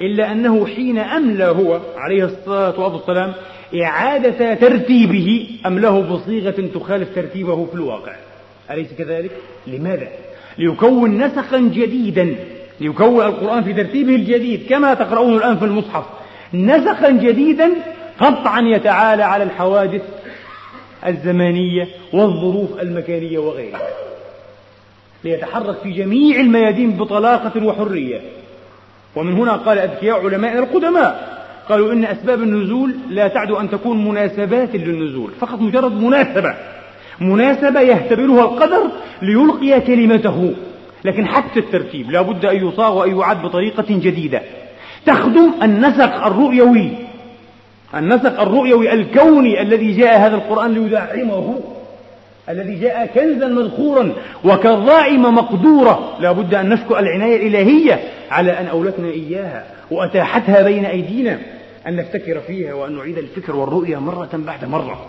إلا 0.00 0.32
أنه 0.32 0.66
حين 0.66 0.98
أملى 0.98 1.44
هو 1.44 1.80
عليه 1.96 2.24
الصلاة 2.24 2.80
والسلام 2.80 3.32
إعادة 3.82 4.54
ترتيبه 4.54 5.48
أمله 5.66 6.00
بصيغة 6.00 6.68
تخالف 6.74 7.14
ترتيبه 7.14 7.66
في 7.66 7.74
الواقع 7.74 8.12
أليس 8.70 8.88
كذلك؟ 8.98 9.30
لماذا؟ 9.66 10.08
ليكون 10.58 11.24
نسخا 11.24 11.58
جديدا 11.58 12.34
ليكون 12.80 13.26
القرآن 13.26 13.64
في 13.64 13.72
ترتيبه 13.72 14.14
الجديد 14.14 14.66
كما 14.68 14.94
تقرؤون 14.94 15.36
الآن 15.36 15.56
في 15.58 15.64
المصحف 15.64 16.04
نسخا 16.54 17.10
جديدا 17.10 17.70
قطعا 18.20 18.60
يتعالى 18.60 19.22
على 19.22 19.44
الحوادث 19.44 20.02
الزمانية 21.06 21.88
والظروف 22.12 22.80
المكانية 22.80 23.38
وغيرها. 23.38 23.88
ليتحرك 25.24 25.76
في 25.82 25.90
جميع 25.90 26.40
الميادين 26.40 26.90
بطلاقة 26.90 27.66
وحرية. 27.66 28.20
ومن 29.16 29.32
هنا 29.32 29.52
قال 29.52 29.78
أذكياء 29.78 30.26
علماء 30.26 30.58
القدماء 30.58 31.40
قالوا 31.68 31.92
إن 31.92 32.04
أسباب 32.04 32.42
النزول 32.42 32.94
لا 33.10 33.28
تعد 33.28 33.50
أن 33.50 33.70
تكون 33.70 34.08
مناسبات 34.08 34.76
للنزول 34.76 35.30
فقط 35.40 35.60
مجرد 35.60 35.92
مناسبة. 35.92 36.54
مناسبة 37.20 37.80
يهتبرها 37.80 38.44
القدر 38.44 38.90
ليلقي 39.22 39.80
كلمته. 39.80 40.54
لكن 41.04 41.26
حتى 41.26 41.60
الترتيب 41.60 42.10
لا 42.10 42.22
بد 42.22 42.44
أن 42.44 42.68
يصاغ 42.68 42.98
وأن 42.98 43.18
يعد 43.18 43.42
بطريقة 43.42 43.84
جديدة. 43.88 44.42
تخدم 45.06 45.52
النسق 45.62 46.26
الرؤيوي. 46.26 46.90
النسق 47.94 48.40
الرؤيوي 48.40 48.92
الكوني 48.92 49.62
الذي 49.62 49.92
جاء 49.92 50.18
هذا 50.18 50.34
القرآن 50.34 50.74
ليدعمه 50.74 51.60
الذي 52.48 52.74
جاء 52.74 53.06
كنزا 53.14 53.46
مذخورا 53.46 54.12
وكظائم 54.44 55.22
مقدورة. 55.22 56.16
لا 56.20 56.32
بد 56.32 56.54
أن 56.54 56.68
نشكر 56.68 56.98
العناية 56.98 57.36
الإلهية 57.36 58.00
على 58.30 58.58
أن 58.58 58.66
أولتنا 58.66 59.08
إياها 59.08 59.64
وأتاحتها 59.90 60.62
بين 60.62 60.84
أيدينا 60.84 61.38
أن 61.86 61.96
نفتكر 61.96 62.40
فيها 62.40 62.74
وأن 62.74 62.96
نعيد 62.96 63.18
الفكر 63.18 63.56
والرؤية 63.56 63.96
مرة 63.96 64.28
بعد 64.32 64.64
مرة. 64.64 65.06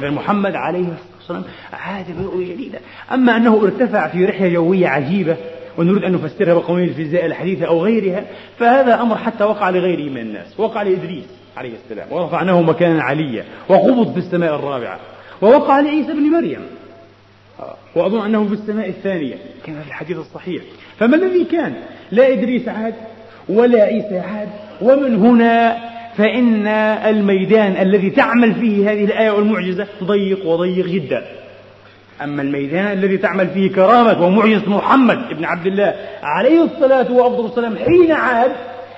لأن 0.00 0.12
محمد 0.12 0.54
عليه 0.54 0.78
الصلاة 0.78 1.18
والسلام 1.18 1.44
عاد 1.72 2.04
برؤية 2.18 2.54
جديدة. 2.54 2.78
أما 3.12 3.36
أنه 3.36 3.62
ارتفع 3.64 4.08
في 4.08 4.24
رحلة 4.24 4.48
جوية 4.48 4.88
عجيبة 4.88 5.36
ونريد 5.78 6.04
أن 6.04 6.12
نفسرها 6.12 6.54
بقوانين 6.54 6.88
الفيزياء 6.88 7.26
الحديثة 7.26 7.66
أو 7.66 7.84
غيرها 7.84 8.24
فهذا 8.58 9.00
أمر 9.00 9.16
حتى 9.16 9.44
وقع 9.44 9.70
لغيره 9.70 10.10
من 10.10 10.20
الناس 10.20 10.60
وقع 10.60 10.82
لإدريس. 10.82 11.39
عليه 11.56 11.72
السلام. 11.84 12.12
ورفعناه 12.12 12.62
مكانا 12.62 13.02
عليا 13.02 13.44
وقبض 13.68 14.12
في 14.12 14.18
السماء 14.18 14.54
الرابعة. 14.54 15.00
ووقع 15.42 15.80
لعيسى 15.80 16.12
بن 16.12 16.22
مريم. 16.22 16.60
وأظن 17.94 18.24
أنه 18.24 18.46
في 18.46 18.52
السماء 18.52 18.88
الثانية. 18.88 19.34
كما 19.66 19.80
في 19.80 19.88
الحديث 19.88 20.18
الصحيح. 20.18 20.62
فما 20.98 21.16
الذي 21.16 21.44
كان؟ 21.44 21.74
لا 22.12 22.32
إدريس 22.32 22.68
عاد 22.68 22.94
ولا 23.48 23.82
عيسى 23.82 24.18
عاد 24.18 24.48
ومن 24.80 25.16
هنا 25.16 25.78
فإن 26.16 26.66
الميدان 26.66 27.76
الذي 27.76 28.10
تعمل 28.10 28.54
فيه 28.54 28.92
هذه 28.92 29.04
الآية 29.04 29.30
والمعجزة 29.30 29.86
ضيق 30.04 30.46
وضيق 30.46 30.86
جدا. 30.86 31.24
أما 32.22 32.42
الميدان 32.42 32.92
الذي 32.92 33.16
تعمل 33.16 33.48
فيه 33.48 33.70
كرامة 33.70 34.26
ومعجزة 34.26 34.70
محمد 34.70 35.18
بن 35.38 35.44
عبد 35.44 35.66
الله 35.66 35.94
عليه 36.22 36.64
الصلاة 36.64 37.12
وأفضل 37.12 37.46
السلام 37.46 37.76
حين 37.76 38.12
عاد 38.12 38.52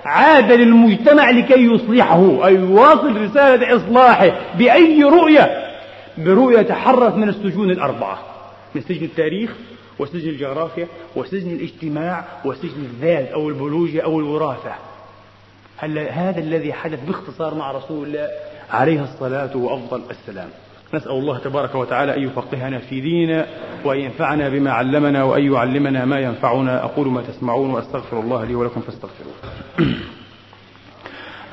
عاد 0.04 0.52
للمجتمع 0.52 1.30
لكي 1.30 1.60
يصلحه 1.60 2.46
أي 2.46 2.54
يواصل 2.54 3.22
رسالة 3.22 3.76
إصلاحه 3.76 4.32
بأي 4.54 5.02
رؤية؟ 5.04 5.72
برؤية 6.18 6.62
تحرر 6.62 7.16
من 7.16 7.28
السجون 7.28 7.70
الأربعة 7.70 8.18
من 8.74 8.80
سجن 8.80 9.04
التاريخ 9.04 9.52
وسجن 9.98 10.28
الجغرافيا 10.28 10.86
وسجن 11.16 11.50
الاجتماع 11.50 12.24
وسجن 12.44 12.80
الذات 12.80 13.28
أو 13.28 13.48
البيولوجيا 13.48 14.04
أو 14.04 14.20
الوراثة. 14.20 14.74
هل 15.76 15.98
هذا 15.98 16.38
الذي 16.40 16.72
حدث 16.72 16.98
باختصار 17.06 17.54
مع 17.54 17.72
رسول 17.72 18.06
الله 18.06 18.28
عليه 18.70 19.02
الصلاة 19.02 19.56
وأفضل 19.56 20.02
السلام؟ 20.10 20.48
نسأل 20.94 21.10
الله 21.10 21.38
تبارك 21.38 21.74
وتعالى 21.74 22.16
أن 22.16 22.22
يفقهنا 22.22 22.78
في 22.78 23.00
ديننا 23.00 23.46
وأن 23.84 23.98
ينفعنا 23.98 24.48
بما 24.48 24.70
علمنا 24.70 25.24
وأن 25.24 25.52
يعلمنا 25.52 26.04
ما 26.04 26.20
ينفعنا. 26.20 26.84
أقول 26.84 27.08
ما 27.08 27.22
تسمعون 27.22 27.70
وأستغفر 27.70 28.20
الله 28.20 28.44
لي 28.44 28.54
ولكم 28.54 28.80
فاستغفروه. 28.80 29.34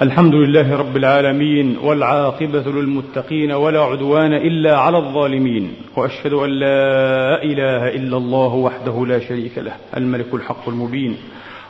الحمد 0.01 0.33
لله 0.35 0.75
رب 0.75 0.97
العالمين 0.97 1.77
والعاقبة 1.77 2.63
للمتقين 2.71 3.51
ولا 3.51 3.79
عدوان 3.79 4.33
إلا 4.33 4.77
على 4.77 4.97
الظالمين. 4.97 5.73
وأشهد 5.95 6.33
أن 6.33 6.49
لا 6.49 7.43
إله 7.43 7.87
إلا 7.95 8.17
الله 8.17 8.53
وحده 8.53 9.05
لا 9.05 9.19
شريك 9.19 9.57
له 9.57 9.73
الملك 9.97 10.33
الحق 10.33 10.69
المبين. 10.69 11.17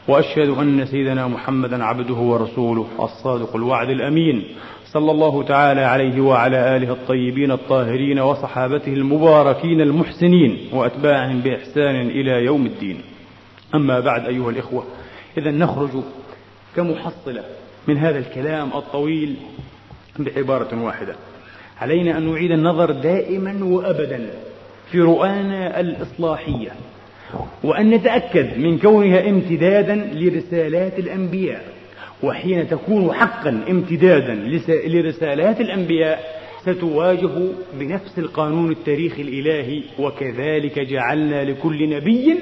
وأشهد 0.07 0.49
أن 0.49 0.85
سيدنا 0.85 1.27
محمدا 1.27 1.83
عبده 1.83 2.15
ورسوله 2.15 2.87
الصادق 2.99 3.55
الوعد 3.55 3.89
الأمين. 3.89 4.43
صلى 4.91 5.11
الله 5.11 5.43
تعالى 5.43 5.81
عليه 5.81 6.21
وعلى 6.21 6.77
آله 6.77 6.91
الطيبين 6.91 7.51
الطاهرين 7.51 8.19
وصحابته 8.19 8.93
المباركين 8.93 9.81
المحسنين 9.81 10.57
وأتباعهم 10.73 11.39
بإحسان 11.39 11.95
إلى 11.95 12.31
يوم 12.31 12.65
الدين. 12.65 13.01
أما 13.75 13.99
بعد 13.99 14.25
أيها 14.25 14.49
الإخوة 14.49 14.83
إذا 15.37 15.51
نخرج 15.51 15.89
كمحصلة 16.75 17.43
من 17.87 17.97
هذا 17.97 18.19
الكلام 18.19 18.69
الطويل 18.73 19.35
بعبارة 20.19 20.83
واحدة. 20.83 21.15
علينا 21.81 22.17
أن 22.17 22.31
نعيد 22.31 22.51
النظر 22.51 22.91
دائما 22.91 23.65
وأبدا 23.65 24.29
في 24.91 24.99
رؤانا 24.99 25.79
الإصلاحية 25.79 26.71
وأن 27.63 27.89
نتأكد 27.89 28.57
من 28.57 28.77
كونها 28.77 29.29
امتدادا 29.29 29.95
لرسالات 29.95 30.99
الأنبياء. 30.99 31.78
وحين 32.23 32.67
تكون 32.67 33.13
حقا 33.13 33.63
امتدادا 33.69 34.35
لرسالات 34.87 35.61
الأنبياء 35.61 36.39
ستواجه 36.61 37.29
بنفس 37.73 38.19
القانون 38.19 38.71
التاريخي 38.71 39.21
الإلهي 39.21 39.83
وكذلك 39.99 40.79
جعلنا 40.79 41.43
لكل 41.43 41.89
نبي 41.89 42.35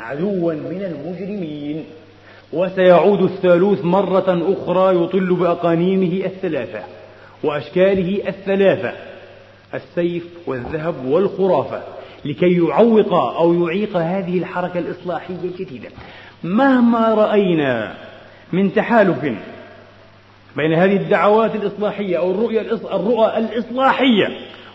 عدوا 0.00 0.52
من 0.52 0.82
المجرمين. 0.82 1.84
وسيعود 2.52 3.22
الثالوث 3.22 3.84
مرة 3.84 4.54
أخرى 4.54 5.04
يطل 5.04 5.34
بأقانيمه 5.34 6.26
الثلاثة 6.26 6.80
وأشكاله 7.42 8.28
الثلاثة 8.28 8.92
السيف 9.74 10.24
والذهب 10.46 11.06
والخرافة 11.06 11.82
لكي 12.24 12.56
يعوق 12.56 13.14
أو 13.14 13.68
يعيق 13.68 13.96
هذه 13.96 14.38
الحركة 14.38 14.78
الإصلاحية 14.78 15.36
الجديدة. 15.44 15.88
مهما 16.44 17.14
رأينا 17.14 17.94
من 18.52 18.74
تحالف 18.74 19.24
بين 20.56 20.72
هذه 20.72 20.96
الدعوات 20.96 21.54
الإصلاحية 21.54 22.18
أو 22.18 22.30
الرؤية 22.30 22.60
الرؤى 22.92 23.38
الإصلاحية 23.38 24.28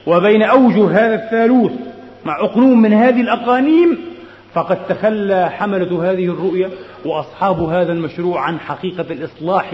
وبين 0.07 0.43
أوجه 0.43 0.91
هذا 0.91 1.15
الثالوث 1.15 1.71
مع 2.25 2.39
أقنوم 2.39 2.81
من 2.81 2.93
هذه 2.93 3.21
الأقانيم 3.21 3.97
فقد 4.53 4.87
تخلى 4.87 5.49
حملة 5.49 6.11
هذه 6.11 6.25
الرؤية 6.25 6.69
وأصحاب 7.05 7.59
هذا 7.59 7.93
المشروع 7.93 8.41
عن 8.41 8.59
حقيقة 8.59 9.05
الإصلاح 9.11 9.69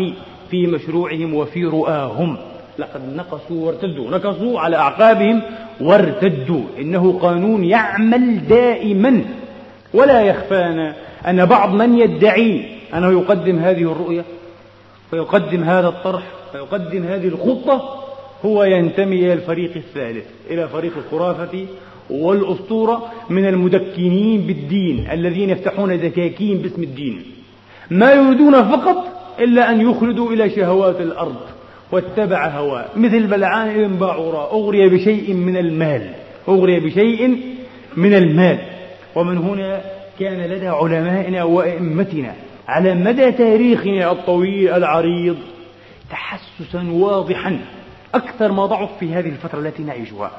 في 0.52 0.68
مشروعهم 0.68 1.34
وفي 1.34 1.66
رؤاهم. 1.66 2.38
لقد 2.80 3.16
نقصوا 3.16 3.66
وارتدوا 3.66 4.12
نقصوا 4.12 4.60
على 4.60 4.78
أعقابهم 4.78 5.42
وارتدوا. 5.82 6.64
إنه 6.80 7.20
قانون 7.22 7.64
يعمل 7.64 8.48
دائما 8.48 9.22
ولا 9.94 10.22
يخفانا 10.22 10.96
أن 11.28 11.46
بعض 11.46 11.74
من 11.74 11.98
يدعي 11.98 12.66
أنه 12.94 13.12
يقدم 13.12 13.60
هذه 13.60 13.92
الرؤية 13.92 14.26
ويقدم 15.14 15.64
هذا 15.64 15.88
الطرح 15.88 16.24
ويقدم 16.54 17.04
هذه 17.04 17.28
الخطة 17.28 18.04
هو 18.46 18.64
ينتمي 18.64 19.16
إلى 19.16 19.34
الفريق 19.34 19.72
الثالث 19.76 20.26
إلى 20.52 20.68
فريق 20.68 20.94
الخرافة 20.98 21.66
والأسطورة 22.10 23.12
من 23.30 23.48
المدكنين 23.48 24.42
بالدين 24.42 25.08
الذين 25.12 25.50
يفتحون 25.50 26.00
دكاكين 26.00 26.58
باسم 26.58 26.84
الدين. 26.84 27.22
ما 27.92 28.14
يريدون 28.14 28.64
فقط 28.64 29.06
إلا 29.40 29.72
أن 29.72 29.82
يخلدوا 29.90 30.32
إلى 30.32 30.50
شهوات 30.50 31.02
الأرض 31.02 31.36
واتبع 31.92 32.48
هواه. 32.48 32.86
مثل 32.96 33.28
بلعان 33.28 33.88
بن 33.88 33.96
باعوراء 33.96 34.60
أغري 34.60 34.90
بشيء 34.90 35.34
من 35.34 35.58
المال 35.58 36.10
أغري 36.48 36.80
بشيء 36.80 37.38
من 37.98 38.14
المال. 38.14 38.60
ومن 39.16 39.38
هنا 39.38 39.82
كان 40.24 40.42
لدى 40.42 40.68
علمائنا 40.68 41.44
وأئمتنا 41.44 42.34
على 42.68 42.94
مدى 42.94 43.32
تاريخنا 43.32 44.12
الطويل 44.12 44.74
العريض 44.74 45.38
تحسسا 46.10 46.92
واضحا 46.92 47.60
أكثر 48.16 48.52
ما 48.52 48.66
ضعف 48.66 48.90
في 49.00 49.14
هذه 49.14 49.30
الفترة 49.30 49.60
التي 49.60 49.84
نعيشها 49.84 50.32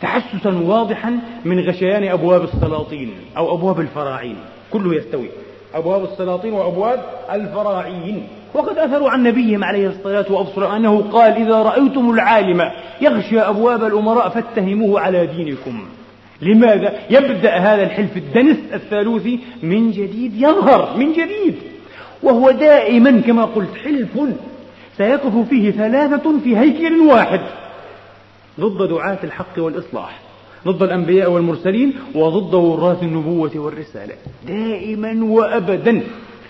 تحسسا 0.00 0.50
واضحا 0.50 1.18
من 1.44 1.60
غشيان 1.60 2.08
أبواب 2.08 2.44
السلاطين 2.44 3.12
أو 3.36 3.54
أبواب 3.54 3.80
الفراعين. 3.80 4.36
كله 4.70 4.94
يستوي. 4.94 5.28
أبواب 5.74 6.04
السلاطين 6.04 6.52
وأبواب 6.52 7.04
الفراعين. 7.32 8.28
وقد 8.54 8.78
أثروا 8.78 9.10
عن 9.10 9.22
نبيهم 9.22 9.64
عليه 9.64 9.88
الصلاة 9.88 10.32
والسلام 10.32 10.72
أنه 10.72 11.10
قال 11.12 11.32
إذا 11.32 11.62
رأيتم 11.62 12.10
العالم 12.10 12.70
يغشى 13.00 13.40
أبواب 13.40 13.84
الأمراء 13.84 14.28
فاتهموه 14.28 15.00
على 15.00 15.26
دينكم. 15.26 15.84
لماذا؟ 16.42 16.98
يبدأ 17.10 17.56
هذا 17.56 17.82
الحلف 17.82 18.16
الدنس 18.16 18.56
الثالوثي 18.74 19.38
من 19.62 19.90
جديد 19.90 20.36
يظهر 20.36 20.96
من 20.96 21.12
جديد 21.12 21.54
وهو 22.22 22.50
دائما 22.50 23.20
كما 23.20 23.44
قلت 23.44 23.74
حلف 23.84 24.18
سيقف 24.96 25.48
فيه 25.48 25.70
ثلاثة 25.70 26.38
في 26.44 26.56
هيكل 26.56 27.00
واحد 27.00 27.40
ضد 28.60 28.88
دعاة 28.88 29.18
الحق 29.24 29.58
والإصلاح 29.58 30.20
ضد 30.66 30.82
الأنبياء 30.82 31.30
والمرسلين 31.30 31.92
وضد 32.14 32.54
وراث 32.54 33.02
النبوة 33.02 33.50
والرسالة 33.54 34.14
دائما 34.46 35.24
وأبدا 35.24 36.02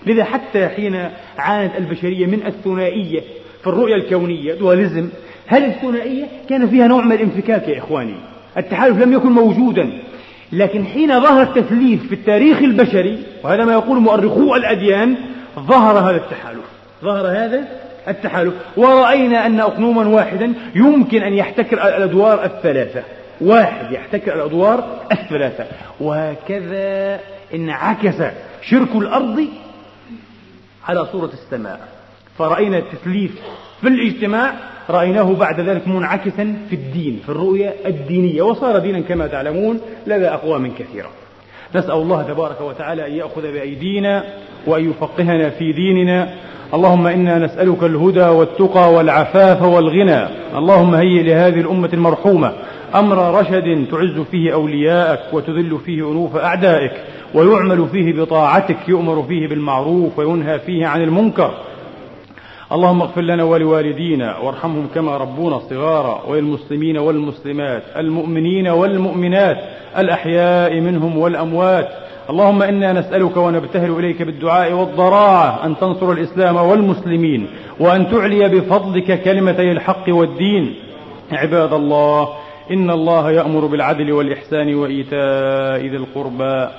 لذا 0.07 0.23
حتى 0.23 0.67
حين 0.67 1.09
عانت 1.37 1.77
البشرية 1.77 2.25
من 2.25 2.45
الثنائية 2.45 3.21
في 3.61 3.67
الرؤية 3.67 3.95
الكونية 3.95 4.53
دواليزم 4.53 5.09
هل 5.47 5.65
الثنائية 5.65 6.25
كان 6.49 6.67
فيها 6.67 6.87
نوع 6.87 7.05
من 7.05 7.11
الانفكاك 7.11 7.67
يا 7.67 7.77
إخواني 7.77 8.15
التحالف 8.57 8.97
لم 8.97 9.13
يكن 9.13 9.31
موجودا 9.31 9.89
لكن 10.51 10.85
حين 10.85 11.21
ظهر 11.21 11.41
التثليث 11.41 12.01
في 12.01 12.15
التاريخ 12.15 12.57
البشري 12.57 13.23
وهذا 13.43 13.65
ما 13.65 13.73
يقول 13.73 13.99
مؤرخو 13.99 14.55
الأديان 14.55 15.15
ظهر 15.59 15.99
هذا 15.99 16.17
التحالف 16.17 16.65
ظهر 17.03 17.27
هذا 17.27 17.67
التحالف. 18.07 18.53
ورأينا 18.77 19.45
أن 19.45 19.59
أقنوما 19.59 20.07
واحدا 20.07 20.53
يمكن 20.75 21.21
أن 21.21 21.33
يحتكر 21.33 21.73
الأدوار 21.73 22.45
الثلاثة 22.45 23.03
واحد 23.41 23.91
يحتكر 23.91 24.35
الأدوار 24.35 24.99
الثلاثة 25.11 25.65
وهكذا 25.99 27.19
انعكس 27.53 28.15
شرك 28.61 28.95
الأرض 28.95 29.47
على 30.87 31.05
صورة 31.05 31.29
السماء. 31.33 31.87
فرأينا 32.37 32.77
التثليث 32.77 33.31
في 33.81 33.87
الاجتماع 33.87 34.53
رأيناه 34.89 35.33
بعد 35.33 35.59
ذلك 35.59 35.87
منعكسا 35.87 36.55
في 36.69 36.75
الدين 36.75 37.19
في 37.25 37.29
الرؤية 37.29 37.73
الدينية 37.85 38.41
وصار 38.41 38.79
دينا 38.79 38.99
كما 38.99 39.27
تعلمون 39.27 39.79
لدى 40.07 40.27
أقوام 40.27 40.71
كثيرة. 40.79 41.09
نسأل 41.75 41.91
الله 41.91 42.23
تبارك 42.23 42.61
وتعالى 42.61 43.07
أن 43.07 43.11
يأخذ 43.11 43.41
بأيدينا 43.41 44.23
وأن 44.67 44.89
يفقهنا 44.89 45.49
في 45.49 45.71
ديننا. 45.71 46.33
اللهم 46.73 47.07
إنا 47.07 47.39
نسألك 47.39 47.83
الهدى 47.83 48.23
والتقى 48.23 48.93
والعفاف 48.93 49.61
والغنى. 49.61 50.27
اللهم 50.57 50.95
هيئ 50.95 51.23
لهذه 51.23 51.59
الأمة 51.59 51.89
المرحومة 51.93 52.53
أمر 52.95 53.39
رشد 53.39 53.87
تعز 53.91 54.19
فيه 54.31 54.53
أولياءك 54.53 55.33
وتذل 55.33 55.77
فيه 55.85 56.11
أنوف 56.11 56.35
أعدائك 56.35 56.91
ويعمل 57.33 57.87
فيه 57.91 58.13
بطاعتك 58.13 58.89
يؤمر 58.89 59.23
فيه 59.23 59.47
بالمعروف 59.47 60.19
وينهى 60.19 60.59
فيه 60.59 60.87
عن 60.87 61.01
المنكر. 61.01 61.53
اللهم 62.71 63.01
اغفر 63.01 63.21
لنا 63.21 63.43
ولوالدينا 63.43 64.37
وارحمهم 64.37 64.87
كما 64.95 65.17
ربونا 65.17 65.59
صغارا 65.59 66.21
وللمسلمين 66.27 66.97
والمسلمات 66.97 67.83
المؤمنين 67.97 68.67
والمؤمنات 68.67 69.57
الأحياء 69.97 70.79
منهم 70.79 71.17
والأموات. 71.17 71.89
اللهم 72.29 72.61
إنا 72.61 72.93
نسألك 72.93 73.37
ونبتهل 73.37 73.91
إليك 73.99 74.21
بالدعاء 74.21 74.73
والضراعة 74.73 75.65
أن 75.65 75.77
تنصر 75.77 76.11
الإسلام 76.11 76.55
والمسلمين 76.55 77.47
وأن 77.79 78.11
تعلي 78.11 78.49
بفضلك 78.49 79.21
كلمتي 79.23 79.71
الحق 79.71 80.05
والدين. 80.07 80.75
عباد 81.31 81.73
الله 81.73 82.29
إن 82.71 82.89
الله 82.89 83.31
يأمر 83.31 83.65
بالعدل 83.65 84.11
والإحسان 84.11 84.75
وإيتاء 84.75 85.81
ذي 85.81 85.97
القربى. 85.97 86.69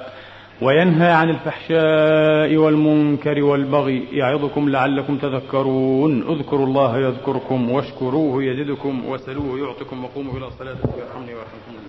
وينهى 0.61 1.11
عن 1.13 1.31
الفحشاء 1.31 2.57
والمنكر 2.57 3.43
والبغي 3.43 4.09
يعظكم 4.13 4.69
لعلكم 4.69 5.17
تذكرون. 5.17 6.23
اذكروا 6.23 6.67
الله 6.67 6.99
يذكركم 6.99 7.71
واشكروه 7.71 8.45
يزدكم 8.45 9.09
وسلوه 9.09 9.59
يعطكم 9.59 10.05
وقوموا 10.05 10.33
إلى 10.39 10.47
الصلاة 10.47 10.77
يرحمني 10.99 11.35
ويرحمكم. 11.35 11.87